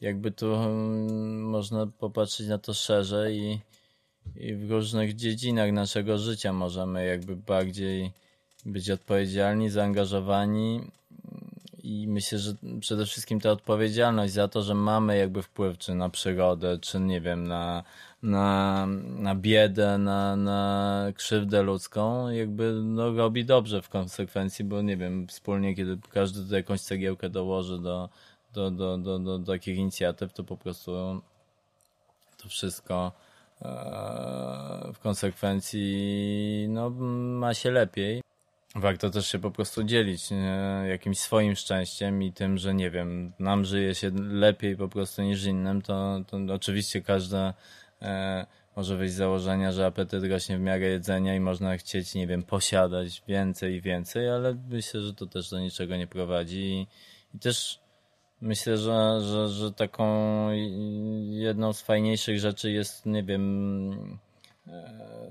jakby 0.00 0.30
tu 0.30 0.54
mm, 0.54 1.42
można 1.42 1.86
popatrzeć 1.86 2.46
na 2.46 2.58
to 2.58 2.74
szerzej 2.74 3.38
i, 3.38 3.60
i 4.36 4.54
w 4.54 4.70
różnych 4.70 5.14
dziedzinach 5.14 5.72
naszego 5.72 6.18
życia 6.18 6.52
możemy 6.52 7.06
jakby 7.06 7.36
bardziej 7.36 8.12
być 8.66 8.90
odpowiedzialni, 8.90 9.70
zaangażowani 9.70 10.90
i 11.88 12.08
myślę, 12.08 12.38
że 12.38 12.54
przede 12.80 13.06
wszystkim 13.06 13.40
ta 13.40 13.50
odpowiedzialność 13.50 14.32
za 14.32 14.48
to, 14.48 14.62
że 14.62 14.74
mamy 14.74 15.18
jakby 15.18 15.42
wpływ 15.42 15.78
czy 15.78 15.94
na 15.94 16.08
przyrodę, 16.08 16.78
czy 16.78 17.00
nie 17.00 17.20
wiem, 17.20 17.46
na, 17.46 17.84
na, 18.22 18.86
na 19.18 19.34
biedę, 19.34 19.98
na, 19.98 20.36
na 20.36 21.12
krzywdę 21.14 21.62
ludzką, 21.62 22.28
jakby 22.28 22.72
no, 22.84 23.12
robi 23.12 23.44
dobrze 23.44 23.82
w 23.82 23.88
konsekwencji, 23.88 24.64
bo 24.64 24.82
nie 24.82 24.96
wiem, 24.96 25.26
wspólnie, 25.26 25.74
kiedy 25.74 25.98
każdy 26.10 26.42
tutaj 26.42 26.56
jakąś 26.58 26.80
cegiełkę 26.80 27.30
dołoży 27.30 27.78
do, 27.78 28.08
do, 28.54 28.70
do, 28.70 28.98
do, 28.98 29.18
do, 29.18 29.38
do 29.38 29.52
takich 29.52 29.76
inicjatyw, 29.76 30.32
to 30.32 30.44
po 30.44 30.56
prostu 30.56 31.20
to 32.36 32.48
wszystko 32.48 33.12
e, 33.62 34.92
w 34.94 34.98
konsekwencji 34.98 36.66
no, 36.68 36.90
ma 36.90 37.54
się 37.54 37.70
lepiej. 37.70 38.27
Warto 38.74 39.10
też 39.10 39.26
się 39.26 39.38
po 39.38 39.50
prostu 39.50 39.84
dzielić 39.84 40.28
e, 40.32 40.88
jakimś 40.88 41.18
swoim 41.18 41.56
szczęściem 41.56 42.22
i 42.22 42.32
tym, 42.32 42.58
że 42.58 42.74
nie 42.74 42.90
wiem, 42.90 43.32
nam 43.38 43.64
żyje 43.64 43.94
się 43.94 44.10
lepiej 44.30 44.76
po 44.76 44.88
prostu 44.88 45.22
niż 45.22 45.44
innym, 45.44 45.82
to, 45.82 46.20
to 46.26 46.54
oczywiście 46.54 47.02
każde 47.02 47.54
e, 48.02 48.46
może 48.76 48.96
wyjść 48.96 49.14
z 49.14 49.16
założenia, 49.16 49.72
że 49.72 49.86
apetyt 49.86 50.24
rośnie 50.24 50.58
w 50.58 50.60
miarę 50.60 50.86
jedzenia 50.86 51.34
i 51.34 51.40
można 51.40 51.76
chcieć, 51.76 52.14
nie 52.14 52.26
wiem, 52.26 52.42
posiadać 52.42 53.22
więcej 53.28 53.74
i 53.74 53.80
więcej, 53.80 54.30
ale 54.30 54.54
myślę, 54.68 55.00
że 55.00 55.14
to 55.14 55.26
też 55.26 55.50
do 55.50 55.60
niczego 55.60 55.96
nie 55.96 56.06
prowadzi 56.06 56.60
i, 56.60 56.86
i 57.34 57.38
też 57.38 57.80
myślę, 58.40 58.78
że, 58.78 59.20
że, 59.20 59.48
że 59.48 59.72
taką 59.72 60.04
jedną 61.30 61.72
z 61.72 61.82
fajniejszych 61.82 62.38
rzeczy 62.38 62.70
jest, 62.70 63.06
nie 63.06 63.22
wiem, 63.22 64.18
e, 64.66 65.30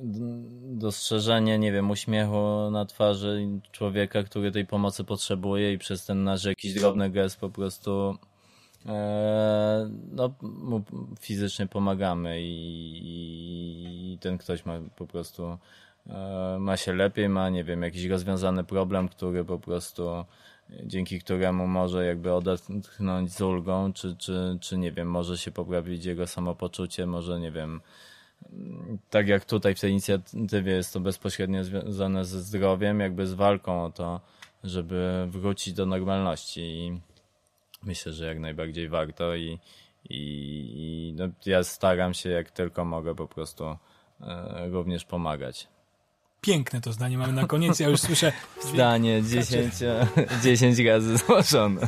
dostrzeżenie, 0.78 1.60
nie 1.60 1.72
wiem, 1.72 1.92
uśmiechu 1.92 2.72
na 2.72 2.86
twarzy 2.86 3.48
człowieka, 3.72 4.24
który 4.24 4.52
tej 4.52 4.66
pomocy 4.66 5.04
potrzebuje 5.04 5.74
i 5.74 5.78
przez 5.78 6.06
ten 6.06 6.24
nasz 6.24 6.44
jakiś 6.44 6.74
drobny 6.74 7.10
gest 7.10 7.40
po 7.40 7.50
prostu 7.50 8.18
e, 8.86 9.90
no, 10.12 10.34
mu 10.42 10.84
fizycznie 11.20 11.68
pomagamy 11.68 12.42
i, 12.42 14.14
i 14.14 14.18
ten 14.20 14.38
ktoś 14.38 14.66
ma 14.66 14.80
po 14.96 15.08
prostu 15.08 15.58
e, 16.10 16.58
ma 16.60 16.78
się 16.78 16.94
lepiej, 16.94 17.30
ma, 17.30 17.50
nie 17.50 17.64
wiem, 17.64 17.82
jakiś 17.82 18.06
rozwiązany 18.06 18.64
problem, 18.64 19.10
który 19.10 19.46
po 19.46 19.60
prostu 19.60 20.26
dzięki 20.84 21.20
któremu 21.20 21.68
może 21.68 22.06
jakby 22.06 22.34
odetchnąć 22.34 23.34
z 23.34 23.42
ulgą, 23.42 23.94
czy, 23.94 24.16
czy, 24.16 24.58
czy 24.62 24.78
nie 24.78 24.92
wiem, 24.92 25.10
może 25.10 25.38
się 25.38 25.52
poprawić 25.52 26.06
jego 26.06 26.28
samopoczucie, 26.28 27.06
może 27.06 27.40
nie 27.40 27.52
wiem, 27.52 27.82
tak 29.10 29.28
jak 29.28 29.46
tutaj 29.46 29.76
w 29.76 29.80
tej 29.80 29.92
inicjatywie 29.92 30.72
jest 30.72 30.94
to 30.94 31.00
bezpośrednio 31.00 31.64
związane 31.64 32.26
ze 32.26 32.42
zdrowiem, 32.42 33.00
jakby 33.00 33.28
z 33.28 33.34
walką 33.34 33.84
o 33.86 33.92
to, 33.92 34.22
żeby 34.64 35.28
wrócić 35.30 35.74
do 35.74 35.86
normalności 35.86 36.62
i 36.62 37.02
myślę, 37.84 38.14
że 38.14 38.26
jak 38.26 38.40
najbardziej 38.40 38.90
warto 38.90 39.36
i, 39.36 39.60
i, 40.10 40.20
i 40.76 41.14
no, 41.18 41.28
ja 41.46 41.64
staram 41.64 42.14
się 42.14 42.30
jak 42.30 42.52
tylko 42.52 42.86
mogę 42.86 43.16
po 43.16 43.28
prostu 43.28 43.66
e, 44.22 44.70
również 44.70 45.06
pomagać. 45.06 45.68
Piękne 46.42 46.82
to 46.82 46.94
zdanie 46.94 47.18
mamy 47.18 47.34
na 47.34 47.48
koniec. 47.48 47.80
Ja 47.80 47.90
już 47.90 48.00
słyszę. 48.00 48.32
Zdanie 48.74 49.24
10, 49.24 49.74
10 50.44 50.80
razy 50.80 51.18
złożone. 51.18 51.82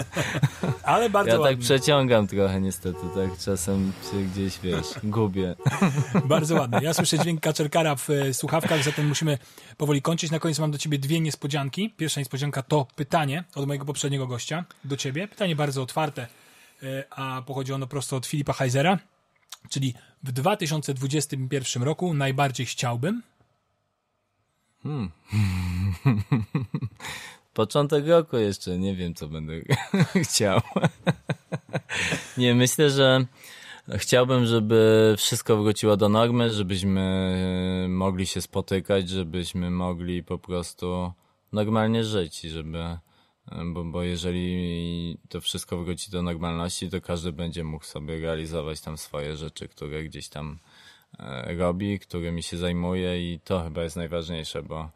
Ale 0.84 1.10
bardzo 1.10 1.32
Ja 1.32 1.52
tak 1.52 1.60
przeciągam 1.60 2.28
trochę 2.28 2.62
niestety, 2.62 3.00
tak 3.16 3.38
czasem 3.40 3.92
się 4.12 4.24
gdzieś, 4.24 4.60
wiesz, 4.60 4.86
gubię. 5.04 5.56
Bardzo 6.26 6.56
ładnie. 6.56 6.80
Ja 6.82 6.94
słyszę 6.94 7.20
dźwięk 7.20 7.42
kaczerkara 7.42 7.96
w 7.96 8.10
e, 8.10 8.34
słuchawkach, 8.34 8.84
zatem 8.84 9.08
musimy 9.08 9.38
powoli 9.78 10.02
kończyć. 10.02 10.32
Na 10.32 10.40
koniec 10.40 10.60
mam 10.60 10.72
do 10.72 10.78
ciebie 10.78 11.00
dwie 11.00 11.20
niespodzianki. 11.20 11.94
Pierwsza 11.98 12.22
niespodzianka 12.22 12.64
to 12.64 12.88
pytanie 12.96 13.44
od 13.56 13.68
mojego 13.68 13.86
poprzedniego 13.86 14.28
gościa 14.28 14.66
do 14.84 14.98
ciebie. 14.98 15.28
Pytanie 15.28 15.56
bardzo 15.56 15.82
otwarte, 15.82 16.28
e, 16.84 17.04
a 17.10 17.42
pochodzi 17.42 17.74
ono 17.74 17.88
prosto 17.88 18.16
od 18.16 18.26
Filipa 18.26 18.54
Heisera. 18.54 19.00
Czyli 19.70 19.94
w 20.24 20.32
2021 20.32 21.84
roku 21.84 22.14
najbardziej 22.14 22.66
chciałbym, 22.66 23.22
Hmm. 24.84 25.12
Początek 27.54 28.08
roku 28.08 28.38
jeszcze, 28.38 28.78
nie 28.78 28.96
wiem 28.96 29.14
co 29.14 29.28
będę 29.28 29.54
chciał. 30.24 30.62
nie, 32.38 32.56
myślę, 32.56 32.90
że 32.90 33.26
chciałbym, 33.98 34.46
żeby 34.46 35.16
wszystko 35.18 35.58
wróciło 35.58 35.98
do 35.98 36.10
normy, 36.10 36.54
żebyśmy 36.54 37.86
mogli 37.90 38.26
się 38.26 38.42
spotykać, 38.42 39.10
żebyśmy 39.10 39.72
mogli 39.72 40.24
po 40.24 40.38
prostu 40.38 41.12
normalnie 41.52 42.04
żyć 42.04 42.46
i 42.46 42.50
żeby 42.50 42.98
bo, 43.66 43.84
bo 43.84 44.04
jeżeli 44.04 45.18
to 45.30 45.42
wszystko 45.42 45.78
wróci 45.78 46.12
do 46.12 46.24
normalności, 46.24 46.90
to 46.90 47.02
każdy 47.02 47.32
będzie 47.32 47.64
mógł 47.64 47.86
sobie 47.86 48.20
realizować 48.20 48.82
tam 48.82 48.98
swoje 48.98 49.38
rzeczy, 49.38 49.68
które 49.68 50.04
gdzieś 50.04 50.30
tam 50.30 50.60
E, 50.60 50.69
robi, 51.58 52.00
którymi 52.00 52.44
się 52.44 52.58
zajmuje 52.58 53.34
i 53.34 53.40
to 53.40 53.64
chyba 53.64 53.84
jest 53.84 53.96
najważniejsze, 53.96 54.64
bo 54.64 54.90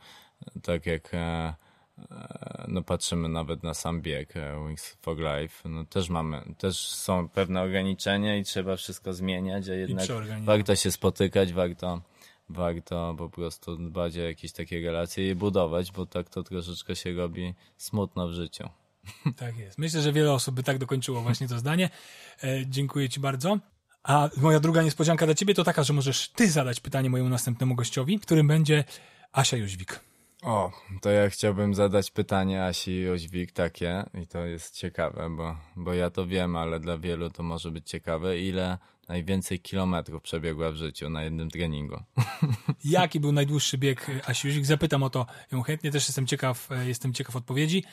tak 0.63 0.85
jak 0.85 1.13
e, 1.13 1.17
e, 1.17 2.65
no 2.67 2.81
patrzymy 2.81 3.29
nawet 3.29 3.63
na 3.63 3.73
sam 3.73 4.01
bieg 4.01 4.33
Wings 4.67 4.97
for 5.01 5.17
Life, 5.17 5.69
no 5.69 5.85
też 5.85 6.09
mamy, 6.09 6.41
też 6.57 6.87
są 6.87 7.29
pewne 7.29 7.61
ograniczenia 7.61 8.37
i 8.37 8.43
trzeba 8.43 8.75
wszystko 8.75 9.13
zmieniać, 9.13 9.69
a 9.69 9.73
jednak 9.73 10.07
warto 10.41 10.75
się 10.75 10.91
spotykać, 10.91 11.53
warto 11.53 12.01
warto 12.49 13.15
po 13.17 13.29
prostu 13.29 13.75
dbać 13.75 14.17
o 14.17 14.21
jakieś 14.21 14.51
takie 14.51 14.81
relacje 14.81 15.29
i 15.29 15.35
budować, 15.35 15.91
bo 15.91 16.05
tak 16.05 16.29
to 16.29 16.43
troszeczkę 16.43 16.95
się 16.95 17.13
robi 17.13 17.53
smutno 17.77 18.27
w 18.27 18.31
życiu. 18.31 18.69
Tak 19.37 19.57
jest. 19.57 19.77
Myślę, 19.77 20.01
że 20.01 20.13
wiele 20.13 20.33
osób 20.33 20.55
by 20.55 20.63
tak 20.63 20.77
dokończyło 20.77 21.21
właśnie 21.21 21.47
to 21.47 21.59
zdanie. 21.59 21.89
dziękuję 22.65 23.09
Ci 23.09 23.19
bardzo. 23.19 23.59
A 24.03 24.29
moja 24.37 24.59
druga 24.59 24.83
niespodzianka 24.83 25.25
dla 25.25 25.35
ciebie 25.35 25.53
to 25.53 25.63
taka, 25.63 25.83
że 25.83 25.93
możesz 25.93 26.29
ty 26.29 26.51
zadać 26.51 26.79
pytanie 26.79 27.09
mojemu 27.09 27.29
następnemu 27.29 27.75
gościowi, 27.75 28.19
którym 28.19 28.47
będzie 28.47 28.83
Asia 29.31 29.57
Jóźwik. 29.57 29.99
O, 30.41 30.71
to 31.01 31.09
ja 31.09 31.29
chciałbym 31.29 31.73
zadać 31.73 32.11
pytanie 32.11 32.63
Asi 32.63 32.95
Jóźwik 32.95 33.51
takie 33.51 34.03
i 34.23 34.27
to 34.27 34.45
jest 34.45 34.75
ciekawe, 34.75 35.29
bo, 35.29 35.57
bo 35.75 35.93
ja 35.93 36.09
to 36.09 36.27
wiem, 36.27 36.55
ale 36.55 36.79
dla 36.79 36.97
wielu 36.97 37.29
to 37.29 37.43
może 37.43 37.71
być 37.71 37.89
ciekawe. 37.89 38.39
Ile 38.39 38.77
najwięcej 39.07 39.59
kilometrów 39.59 40.23
przebiegła 40.23 40.71
w 40.71 40.75
życiu 40.75 41.09
na 41.09 41.23
jednym 41.23 41.49
treningu? 41.49 41.99
Jaki 42.83 43.19
był 43.19 43.31
najdłuższy 43.31 43.77
bieg 43.77 44.11
Asi 44.25 44.47
Jóźwik? 44.47 44.65
Zapytam 44.65 45.03
o 45.03 45.09
to 45.09 45.25
ją 45.51 45.61
chętnie, 45.61 45.91
też 45.91 46.07
jestem 46.07 46.27
ciekaw, 46.27 46.69
jestem 46.85 47.13
ciekaw 47.13 47.35
odpowiedzi. 47.35 47.83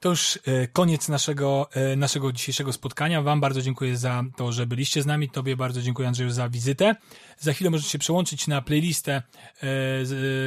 To 0.00 0.08
już 0.08 0.38
e, 0.46 0.68
koniec 0.68 1.08
naszego, 1.08 1.68
e, 1.72 1.96
naszego 1.96 2.32
dzisiejszego 2.32 2.72
spotkania. 2.72 3.22
Wam 3.22 3.40
bardzo 3.40 3.62
dziękuję 3.62 3.96
za 3.96 4.24
to, 4.36 4.52
że 4.52 4.66
byliście 4.66 5.02
z 5.02 5.06
nami. 5.06 5.30
Tobie 5.30 5.56
bardzo 5.56 5.82
dziękuję, 5.82 6.08
Andrzeju, 6.08 6.30
za 6.30 6.48
wizytę. 6.48 6.96
Za 7.38 7.52
chwilę 7.52 7.70
możecie 7.70 7.90
się 7.90 7.98
przełączyć 7.98 8.46
na 8.46 8.62
playlistę, 8.62 9.22
e, 9.62 9.72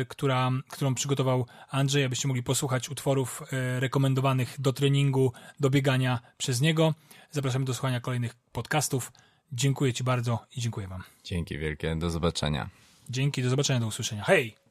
która, 0.07 0.51
którą 0.69 0.95
przygotował 0.95 1.45
Andrzej, 1.69 2.03
abyście 2.03 2.27
mogli 2.27 2.43
posłuchać 2.43 2.89
utworów 2.89 3.43
rekomendowanych 3.79 4.61
do 4.61 4.73
treningu, 4.73 5.33
do 5.59 5.69
biegania 5.69 6.19
przez 6.37 6.61
niego. 6.61 6.93
Zapraszamy 7.31 7.65
do 7.65 7.73
słuchania 7.73 7.99
kolejnych 7.99 8.35
podcastów. 8.51 9.11
Dziękuję 9.51 9.93
Ci 9.93 10.03
bardzo 10.03 10.45
i 10.55 10.61
dziękuję 10.61 10.87
Wam. 10.87 11.03
Dzięki 11.23 11.57
wielkie. 11.57 11.95
Do 11.95 12.09
zobaczenia. 12.09 12.69
Dzięki, 13.09 13.43
do 13.43 13.49
zobaczenia, 13.49 13.79
do 13.79 13.87
usłyszenia. 13.87 14.23
Hej! 14.23 14.62